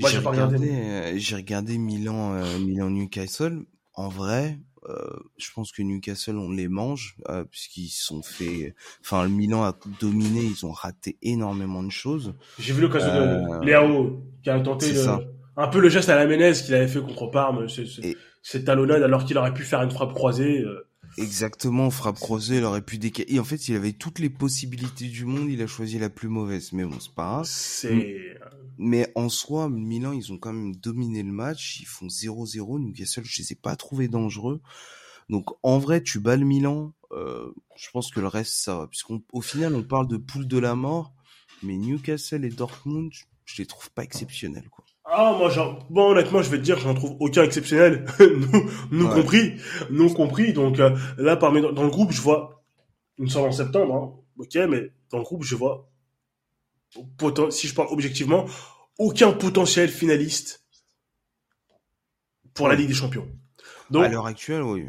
Moi, 0.00 0.10
J'ai 0.10 0.18
regardé, 0.18 0.56
regardé, 0.56 0.68
euh, 0.70 1.12
j'ai 1.16 1.36
regardé 1.36 1.78
Milan, 1.78 2.34
euh, 2.34 2.58
Milan 2.60 2.90
Newcastle. 2.90 3.64
En 3.94 4.08
vrai, 4.08 4.58
euh, 4.88 4.96
je 5.38 5.48
pense 5.54 5.70
que 5.70 5.82
Newcastle 5.82 6.36
on 6.38 6.50
les 6.50 6.66
mange 6.68 7.16
euh, 7.28 7.44
puisqu'ils 7.44 7.88
sont 7.88 8.22
fait. 8.22 8.74
Enfin, 9.04 9.22
le 9.24 9.28
Milan 9.28 9.62
a 9.64 9.76
dominé, 10.00 10.40
ils 10.42 10.64
ont 10.66 10.72
raté 10.72 11.18
énormément 11.22 11.82
de 11.82 11.90
choses. 11.90 12.34
J'ai 12.58 12.72
vu 12.72 12.80
l'occasion 12.80 13.12
de 13.60 13.64
Léao 13.66 14.22
qui 14.42 14.50
a 14.50 14.58
tenté 14.60 14.92
le- 14.92 15.00
un 15.56 15.68
peu 15.68 15.80
le 15.80 15.88
geste 15.90 16.08
à 16.08 16.16
la 16.16 16.26
Menez 16.26 16.52
qu'il 16.54 16.74
avait 16.74 16.88
fait 16.88 17.00
contre 17.02 17.26
Parme, 17.26 17.68
ce- 17.68 17.84
ce- 17.84 18.00
Et- 18.00 18.16
cette 18.42 18.64
talonnade 18.64 19.02
alors 19.02 19.24
qu'il 19.24 19.36
aurait 19.38 19.52
pu 19.54 19.62
faire 19.62 19.82
une 19.82 19.90
frappe 19.90 20.14
croisée. 20.14 20.64
Exactement, 21.18 21.90
frappe 21.90 22.18
croisée, 22.18 22.56
il 22.58 22.64
aurait 22.64 22.82
pu 22.82 22.98
décaler. 22.98 23.32
Et 23.34 23.38
en 23.38 23.44
fait, 23.44 23.68
il 23.68 23.76
avait 23.76 23.92
toutes 23.92 24.18
les 24.18 24.30
possibilités 24.30 25.08
du 25.08 25.24
monde, 25.24 25.50
il 25.50 25.60
a 25.62 25.66
choisi 25.66 25.98
la 25.98 26.10
plus 26.10 26.28
mauvaise. 26.28 26.72
Mais 26.72 26.84
bon, 26.84 26.98
c'est 27.00 27.12
pas 27.14 27.24
grave. 27.24 27.46
C'est 27.46 28.36
Mais 28.78 29.12
en 29.14 29.28
soi, 29.28 29.68
Milan, 29.68 30.12
ils 30.12 30.32
ont 30.32 30.38
quand 30.38 30.52
même 30.52 30.74
dominé 30.74 31.22
le 31.22 31.32
match. 31.32 31.80
Ils 31.80 31.86
font 31.86 32.06
0-0. 32.08 32.78
Newcastle, 32.78 33.24
je 33.24 33.42
les 33.42 33.52
ai 33.52 33.54
pas 33.56 33.76
trouvés 33.76 34.08
dangereux. 34.08 34.60
Donc, 35.28 35.50
en 35.62 35.78
vrai, 35.78 36.02
tu 36.02 36.18
bats 36.20 36.36
le 36.36 36.44
Milan. 36.46 36.94
euh, 37.12 37.52
je 37.76 37.90
pense 37.90 38.10
que 38.10 38.20
le 38.20 38.28
reste, 38.28 38.54
ça 38.54 38.76
va. 38.76 38.86
Puisqu'au 38.86 39.40
final, 39.42 39.74
on 39.74 39.82
parle 39.82 40.08
de 40.08 40.16
poule 40.16 40.48
de 40.48 40.58
la 40.58 40.74
mort. 40.74 41.14
Mais 41.62 41.76
Newcastle 41.76 42.44
et 42.44 42.50
Dortmund, 42.50 43.12
je 43.44 43.58
les 43.58 43.66
trouve 43.66 43.90
pas 43.90 44.02
exceptionnels, 44.02 44.68
quoi. 44.70 44.84
Ah 45.14 45.34
moi 45.38 45.50
genre 45.50 45.78
bon 45.90 46.10
honnêtement 46.12 46.40
je 46.42 46.50
vais 46.50 46.56
te 46.58 46.62
dire 46.62 46.78
j'en 46.78 46.94
trouve 46.94 47.16
aucun 47.20 47.42
exceptionnel 47.44 48.04
nous, 48.20 48.70
nous 48.90 49.06
Ouais. 49.08 49.14
compris 49.14 49.54
nous 49.90 50.12
compris 50.12 50.52
donc 50.52 50.78
euh, 50.80 50.96
là 51.18 51.36
parmi 51.36 51.60
dans, 51.60 51.72
dans 51.72 51.82
le 51.84 51.90
groupe 51.90 52.12
je 52.12 52.20
vois 52.20 52.62
nous 53.18 53.28
sommes 53.28 53.44
en 53.44 53.52
septembre 53.52 53.94
hein, 53.94 54.12
ok 54.38 54.54
mais 54.70 54.90
dans 55.10 55.18
le 55.18 55.24
groupe 55.24 55.44
je 55.44 55.54
vois 55.56 55.90
poten- 57.18 57.50
si 57.50 57.68
je 57.68 57.74
parle 57.74 57.88
objectivement 57.90 58.46
aucun 58.98 59.32
potentiel 59.32 59.88
finaliste 59.88 60.64
pour 62.54 62.68
la. 62.68 62.74
Ligue 62.74 62.88
des 62.88 62.94
Champions 62.94 63.28
donc 63.90 64.04
à 64.04 64.08
l'heure 64.08 64.26
actuelle, 64.26 64.62
oui. 64.62 64.86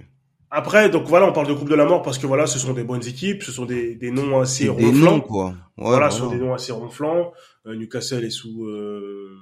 Après, 0.49 0.89
donc 0.89 1.05
voilà, 1.07 1.25
on 1.27 1.33
parle 1.33 1.47
de 1.47 1.53
groupe 1.53 1.67
de 1.67 1.75
la 1.75 1.83
mort 1.85 2.03
parce 2.03 2.17
que 2.17 2.27
voilà, 2.27 2.45
ce 2.47 2.57
sont 2.59 2.71
des 2.73 2.83
bonnes 2.85 3.05
équipes, 3.05 3.41
ce 3.43 3.51
sont 3.51 3.65
des, 3.65 3.95
des 3.95 4.11
noms 4.11 4.39
assez 4.39 4.65
C'est 4.67 4.75
des 4.75 4.85
ronflants. 4.85 5.11
noms, 5.15 5.19
quoi. 5.21 5.45
Ouais, 5.49 5.55
voilà, 5.77 6.09
ce 6.09 6.19
sont 6.19 6.29
des 6.29 6.37
noms 6.37 6.53
assez 6.53 6.71
ronflants. 6.71 7.33
Euh, 7.65 7.75
Newcastle 7.75 8.23
est 8.23 8.29
sous, 8.29 8.65
euh, 8.65 9.35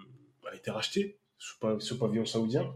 a 0.52 0.56
été 0.56 0.70
racheté 0.72 1.18
sous 1.38 1.98
pavillon 1.98 2.26
saoudien. 2.26 2.74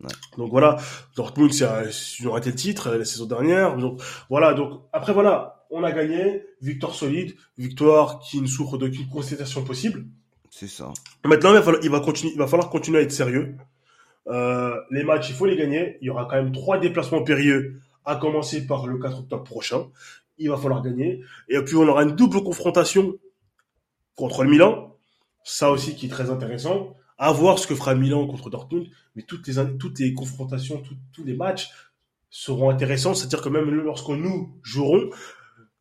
Ouais. 0.00 0.08
Donc 0.38 0.50
voilà, 0.50 0.76
Dortmund, 1.16 1.52
c'est 1.52 1.64
un- 1.64 1.84
ils 2.20 2.28
ont 2.28 2.32
raté 2.32 2.50
le 2.50 2.56
titre 2.56 2.90
la 2.90 3.04
saison 3.04 3.26
dernière. 3.26 3.76
Donc 3.76 4.00
voilà, 4.30 4.54
donc 4.54 4.82
après 4.92 5.12
voilà, 5.12 5.66
on 5.70 5.82
a 5.84 5.92
gagné, 5.92 6.44
victoire 6.60 6.94
solide, 6.94 7.34
victoire 7.58 8.20
qui 8.20 8.40
ne 8.40 8.46
souffre 8.46 8.78
d'aucune 8.78 9.08
constatation 9.08 9.64
possible. 9.64 10.06
C'est 10.50 10.68
ça. 10.68 10.92
Maintenant, 11.24 11.50
il 11.50 11.56
va 11.56 11.62
falloir, 11.62 11.82
il 11.84 11.90
va 11.90 12.00
continuer, 12.00 12.32
il 12.32 12.38
va 12.38 12.46
falloir 12.46 12.68
continuer 12.70 12.98
à 12.98 13.02
être 13.02 13.12
sérieux. 13.12 13.56
Euh, 14.28 14.76
les 14.90 15.02
matchs, 15.02 15.30
il 15.30 15.34
faut 15.34 15.46
les 15.46 15.56
gagner. 15.56 15.98
Il 16.00 16.06
y 16.06 16.10
aura 16.10 16.26
quand 16.26 16.36
même 16.36 16.52
trois 16.52 16.78
déplacements 16.78 17.22
périlleux, 17.22 17.80
à 18.04 18.16
commencer 18.16 18.66
par 18.66 18.86
le 18.86 18.98
4 18.98 19.20
octobre 19.20 19.44
prochain. 19.44 19.88
Il 20.38 20.50
va 20.50 20.56
falloir 20.56 20.82
gagner. 20.82 21.22
Et 21.48 21.60
puis, 21.62 21.74
on 21.76 21.88
aura 21.88 22.02
une 22.02 22.12
double 22.16 22.42
confrontation 22.42 23.14
contre 24.14 24.44
le 24.44 24.50
Milan. 24.50 24.91
Ça 25.44 25.70
aussi 25.70 25.94
qui 25.96 26.06
est 26.06 26.08
très 26.08 26.30
intéressant. 26.30 26.94
À 27.18 27.32
voir 27.32 27.58
ce 27.58 27.66
que 27.66 27.74
fera 27.74 27.94
Milan 27.94 28.26
contre 28.26 28.50
Dortmund. 28.50 28.86
Mais 29.16 29.22
toutes 29.22 29.46
les, 29.48 29.54
toutes 29.78 29.98
les 30.00 30.14
confrontations, 30.14 30.80
tout- 30.80 30.96
tous 31.12 31.24
les 31.24 31.34
matchs 31.34 31.70
seront 32.30 32.70
intéressants. 32.70 33.14
C'est-à-dire 33.14 33.42
que 33.42 33.48
même 33.48 33.70
lorsque 33.70 34.08
nous 34.08 34.58
jouerons, 34.62 35.10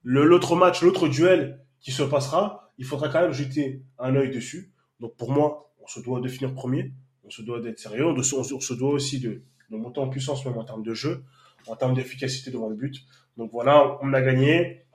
l'autre 0.03 0.55
match, 0.55 0.81
l'autre 0.81 1.07
duel 1.07 1.63
qui 1.79 1.91
se 1.91 2.03
passera, 2.03 2.71
il 2.77 2.85
faudra 2.85 3.09
quand 3.09 3.21
même 3.21 3.31
jeter 3.33 3.81
un 3.99 4.15
œil 4.15 4.29
dessus. 4.31 4.71
Donc 4.99 5.15
pour 5.15 5.31
moi, 5.31 5.71
on 5.79 5.87
se 5.87 5.99
doit 5.99 6.19
de 6.21 6.27
finir 6.27 6.53
premier, 6.53 6.93
on 7.23 7.29
se 7.29 7.41
doit 7.41 7.59
d'être 7.59 7.79
sérieux, 7.79 8.05
se- 8.23 8.35
on 8.35 8.59
se 8.59 8.73
doit 8.73 8.91
aussi 8.91 9.19
de, 9.19 9.41
de 9.69 9.77
monter 9.77 9.99
en 9.99 10.09
puissance 10.09 10.45
même 10.45 10.57
en 10.57 10.63
termes 10.63 10.83
de 10.83 10.93
jeu, 10.93 11.23
en 11.67 11.75
termes 11.75 11.93
d'efficacité 11.95 12.51
devant 12.51 12.69
le 12.69 12.75
but. 12.75 12.97
Donc 13.37 13.51
voilà, 13.51 13.97
on 14.01 14.13
a 14.13 14.21
gagné. 14.21 14.85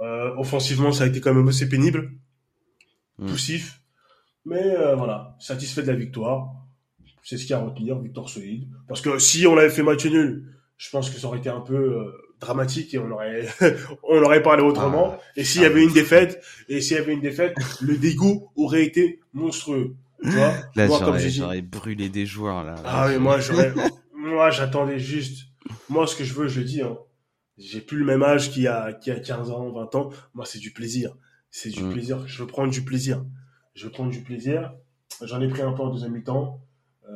Euh, 0.00 0.34
offensivement, 0.36 0.92
ça 0.92 1.04
a 1.04 1.06
été 1.08 1.20
quand 1.20 1.34
même 1.34 1.48
assez 1.48 1.68
pénible, 1.68 2.12
Mm. 3.18 3.26
poussif, 3.26 3.77
mais 4.44 4.62
euh, 4.62 4.94
voilà, 4.94 5.36
satisfait 5.38 5.82
de 5.82 5.88
la 5.88 5.96
victoire. 5.96 6.48
C'est 7.22 7.36
ce 7.36 7.42
qu'il 7.42 7.50
y 7.50 7.54
a 7.54 7.58
à 7.58 7.62
retenir, 7.64 7.98
victoire 7.98 8.28
solide. 8.28 8.68
Parce 8.86 9.00
que 9.00 9.18
si 9.18 9.46
on 9.46 9.56
avait 9.58 9.68
fait 9.70 9.82
match 9.82 10.06
nul, 10.06 10.54
je 10.76 10.88
pense 10.90 11.10
que 11.10 11.18
ça 11.18 11.26
aurait 11.26 11.38
été 11.38 11.50
un 11.50 11.60
peu 11.60 11.74
euh, 11.76 12.12
dramatique 12.40 12.94
et 12.94 12.98
on 12.98 13.10
aurait 13.10 13.46
on 14.08 14.22
aurait 14.22 14.42
parlé 14.42 14.62
autrement. 14.62 15.16
Ah, 15.18 15.22
et 15.36 15.44
s'il 15.44 15.62
y 15.62 15.66
avait 15.66 15.82
une 15.82 15.92
défaite, 15.92 16.42
et 16.68 16.80
s'il 16.80 16.96
y 16.96 17.00
avait 17.00 17.12
une 17.12 17.20
défaite, 17.20 17.54
le 17.82 17.96
dégoût 17.98 18.48
aurait 18.56 18.84
été 18.84 19.20
monstrueux. 19.34 19.94
Tu 20.22 20.30
vois? 20.30 20.54
Là, 20.74 20.86
moi, 20.86 20.98
comme 21.00 21.18
j'aurais 21.18 21.62
brûlé 21.62 22.08
des 22.08 22.24
joueurs, 22.26 22.64
là. 22.64 22.76
Ah 22.84 23.06
oui, 23.08 23.18
moi 23.18 23.38
j'aurais, 23.40 23.72
moi 24.16 24.50
j'attendais 24.50 24.98
juste. 24.98 25.48
Moi, 25.90 26.06
ce 26.06 26.16
que 26.16 26.24
je 26.24 26.32
veux, 26.34 26.48
je 26.48 26.60
le 26.60 26.66
dis. 26.66 26.80
Hein. 26.80 26.96
J'ai 27.58 27.80
plus 27.80 27.98
le 27.98 28.04
même 28.04 28.22
âge 28.22 28.50
qu'il 28.50 28.62
y 28.62 28.68
a, 28.68 28.92
qu'il 28.92 29.12
y 29.12 29.16
a 29.16 29.20
15 29.20 29.50
ans, 29.50 29.70
20 29.70 29.94
ans. 29.96 30.10
Moi, 30.34 30.46
c'est 30.46 30.60
du 30.60 30.70
plaisir. 30.72 31.14
C'est 31.50 31.70
du 31.70 31.82
Mm. 31.82 31.92
plaisir. 31.92 32.26
Je 32.26 32.42
veux 32.42 32.46
prendre 32.46 32.72
du 32.72 32.84
plaisir. 32.84 33.24
Je 33.78 33.84
veux 33.84 33.92
prendre 33.92 34.10
du 34.10 34.22
plaisir. 34.22 34.72
J'en 35.22 35.40
ai 35.40 35.46
pris 35.46 35.62
un 35.62 35.72
peu 35.72 35.82
en 35.82 35.90
deuxième 35.90 36.10
mi-temps. 36.10 36.60
Euh, 37.08 37.14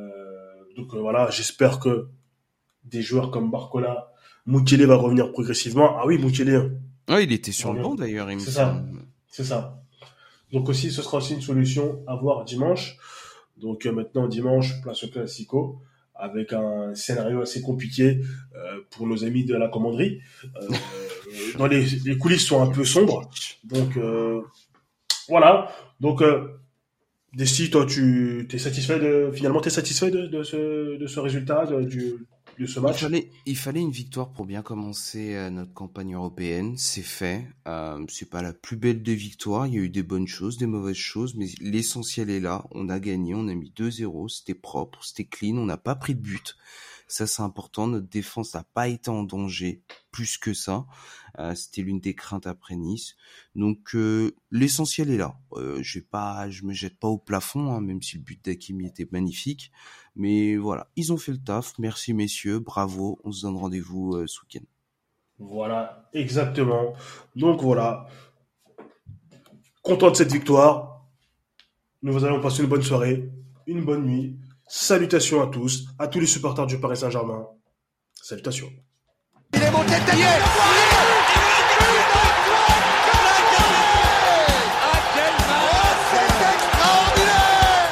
donc 0.77 0.93
euh, 0.93 0.99
voilà, 0.99 1.29
j'espère 1.29 1.77
que 1.79 2.07
des 2.85 3.01
joueurs 3.01 3.31
comme 3.31 3.51
Barcola, 3.51 4.13
Mukele 4.45 4.85
va 4.85 4.95
revenir 4.95 5.33
progressivement. 5.33 5.97
Ah 5.97 6.05
oui, 6.05 6.17
Mukele, 6.17 6.55
hein. 6.55 6.71
Ouais, 7.09 7.25
il 7.25 7.33
était 7.33 7.51
sur 7.51 7.73
le 7.73 7.81
banc, 7.81 7.95
d'ailleurs, 7.95 8.31
il 8.31 8.37
me 8.37 8.41
C'est 8.41 8.51
ça. 8.51 8.81
C'est 9.27 9.43
ça. 9.43 9.83
Donc 10.53 10.69
aussi, 10.69 10.89
ce 10.89 11.01
sera 11.01 11.17
aussi 11.17 11.33
une 11.33 11.41
solution 11.41 12.01
à 12.07 12.15
voir 12.15 12.45
dimanche. 12.45 12.95
Donc 13.57 13.85
euh, 13.85 13.91
maintenant, 13.91 14.29
dimanche, 14.29 14.81
place 14.81 15.03
au 15.03 15.09
Classico, 15.09 15.81
avec 16.15 16.53
un 16.53 16.95
scénario 16.95 17.41
assez 17.41 17.61
compliqué 17.61 18.21
euh, 18.55 18.79
pour 18.91 19.05
nos 19.05 19.25
amis 19.25 19.43
de 19.43 19.55
la 19.55 19.67
commanderie. 19.67 20.21
Euh, 20.45 20.69
dans 21.57 21.67
les, 21.67 21.83
les, 22.05 22.17
coulisses 22.17 22.45
sont 22.45 22.61
un 22.61 22.71
peu 22.71 22.85
sombres. 22.85 23.29
Donc 23.65 23.97
voilà. 25.27 25.69
Donc 26.03 26.21
Desti, 27.33 27.71
toi, 27.71 27.87
tu 27.87 28.47
es 28.51 28.57
satisfait 28.59 28.99
de 28.99 29.31
finalement, 29.33 29.59
t'es 29.59 29.71
satisfait 29.71 30.11
de, 30.11 30.27
de, 30.27 30.43
ce, 30.43 30.97
de 30.97 31.07
ce 31.07 31.19
résultat 31.19 31.65
de, 31.65 31.81
du, 31.81 32.27
de 32.59 32.65
ce 32.67 32.79
match? 32.79 32.97
Il 32.97 33.03
fallait, 33.05 33.29
il 33.47 33.57
fallait 33.57 33.79
une 33.81 33.91
victoire 33.91 34.31
pour 34.31 34.45
bien 34.45 34.61
commencer 34.61 35.33
euh, 35.33 35.49
notre 35.49 35.73
campagne 35.73 36.13
européenne. 36.13 36.75
C'est 36.77 37.01
fait. 37.01 37.47
Euh, 37.67 38.05
c'est 38.07 38.29
pas 38.29 38.43
la 38.43 38.53
plus 38.53 38.77
belle 38.77 39.01
des 39.01 39.15
victoires. 39.15 39.65
Il 39.65 39.73
y 39.73 39.79
a 39.79 39.81
eu 39.81 39.89
des 39.89 40.03
bonnes 40.03 40.27
choses, 40.27 40.59
des 40.59 40.67
mauvaises 40.67 40.95
choses, 40.95 41.33
mais 41.33 41.47
l'essentiel 41.59 42.29
est 42.29 42.39
là. 42.39 42.65
On 42.69 42.87
a 42.89 42.99
gagné. 42.99 43.33
On 43.33 43.47
a 43.47 43.55
mis 43.55 43.73
2-0. 43.75 44.29
C'était 44.29 44.53
propre, 44.53 45.03
c'était 45.03 45.25
clean. 45.25 45.57
On 45.57 45.65
n'a 45.65 45.77
pas 45.77 45.95
pris 45.95 46.13
de 46.13 46.21
but. 46.21 46.55
Ça, 47.13 47.27
c'est 47.27 47.43
important. 47.43 47.85
Notre 47.85 48.07
défense 48.09 48.55
n'a 48.55 48.63
pas 48.63 48.87
été 48.87 49.11
en 49.11 49.21
danger 49.21 49.83
plus 50.09 50.39
que 50.39 50.51
ça. 50.51 50.87
Euh, 51.37 51.53
C'était 51.53 51.83
l'une 51.83 51.99
des 51.99 52.15
craintes 52.15 52.47
après 52.47 52.75
Nice. 52.75 53.15
Donc 53.53 53.93
euh, 53.93 54.35
l'essentiel 54.49 55.11
est 55.11 55.17
là. 55.17 55.37
Euh, 55.51 55.79
j'ai 55.83 56.01
pas, 56.01 56.49
je 56.49 56.63
me 56.63 56.73
jette 56.73 56.97
pas 56.97 57.07
au 57.07 57.19
plafond, 57.19 57.71
hein, 57.71 57.81
même 57.81 58.01
si 58.01 58.17
le 58.17 58.23
but 58.23 58.43
d'Akimi 58.43 58.87
était 58.87 59.07
magnifique. 59.11 59.71
Mais 60.15 60.55
voilà, 60.55 60.89
ils 60.95 61.13
ont 61.13 61.17
fait 61.17 61.33
le 61.33 61.37
taf. 61.37 61.77
Merci 61.77 62.15
messieurs, 62.15 62.57
bravo. 62.57 63.19
On 63.23 63.31
se 63.31 63.43
donne 63.43 63.57
rendez-vous 63.57 64.25
ce 64.25 64.41
week-end. 64.41 64.65
Voilà, 65.37 66.09
exactement. 66.13 66.95
Donc 67.35 67.61
voilà, 67.61 68.07
content 69.83 70.09
de 70.09 70.15
cette 70.15 70.31
victoire. 70.31 71.05
Nous 72.01 72.25
allons 72.25 72.41
passer 72.41 72.63
une 72.63 72.69
bonne 72.69 72.81
soirée, 72.81 73.29
une 73.67 73.85
bonne 73.85 74.03
nuit. 74.03 74.39
Salutations 74.67 75.41
à 75.41 75.47
tous, 75.47 75.85
à 75.99 76.07
tous 76.07 76.19
les 76.19 76.27
supporters 76.27 76.65
du 76.65 76.79
Paris 76.79 76.97
Saint-Germain. 76.97 77.45
Salutations. 78.13 78.71
Il 79.53 79.61
est 79.61 79.71
monté 79.71 79.93
de 79.93 80.13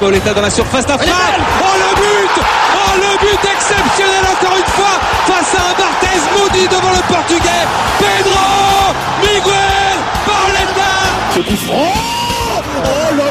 Paul 0.02 0.16
est 0.16 0.34
dans 0.34 0.42
la 0.42 0.50
surface 0.50 0.88
d'affaire. 0.88 1.14
Oh 1.62 1.76
le 1.78 1.96
but 1.96 2.44
Oh 2.74 2.96
le 2.98 3.20
but 3.20 3.46
exceptionnel 3.54 4.26
encore 4.34 4.58
une 4.58 4.72
fois 4.74 4.98
face 5.28 5.54
à 5.54 5.70
un 5.70 5.74
Barthez 5.78 6.20
maudit 6.36 6.68
devant 6.68 6.90
le 6.90 7.04
portugais. 7.14 7.68
Pedro 8.00 8.96
Miguel 9.22 10.00
Barletta 10.26 10.94
Oh 11.70 13.16
là 13.16 13.31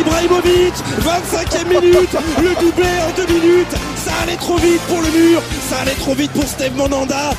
Ibrahimovic 0.00 0.74
25e 1.00 1.68
minute 1.68 2.16
Le 2.42 2.60
doublé 2.60 2.88
en 3.06 3.16
deux 3.16 3.32
minutes. 3.32 3.74
Ça 3.96 4.12
allait 4.22 4.36
trop 4.36 4.56
vite 4.56 4.80
pour 4.88 5.00
le 5.00 5.10
mur 5.10 5.42
Ça 5.68 5.78
allait 5.78 5.94
trop 5.94 6.14
vite 6.14 6.32
pour 6.32 6.44
Steve 6.44 6.74
Monanda 6.76 7.30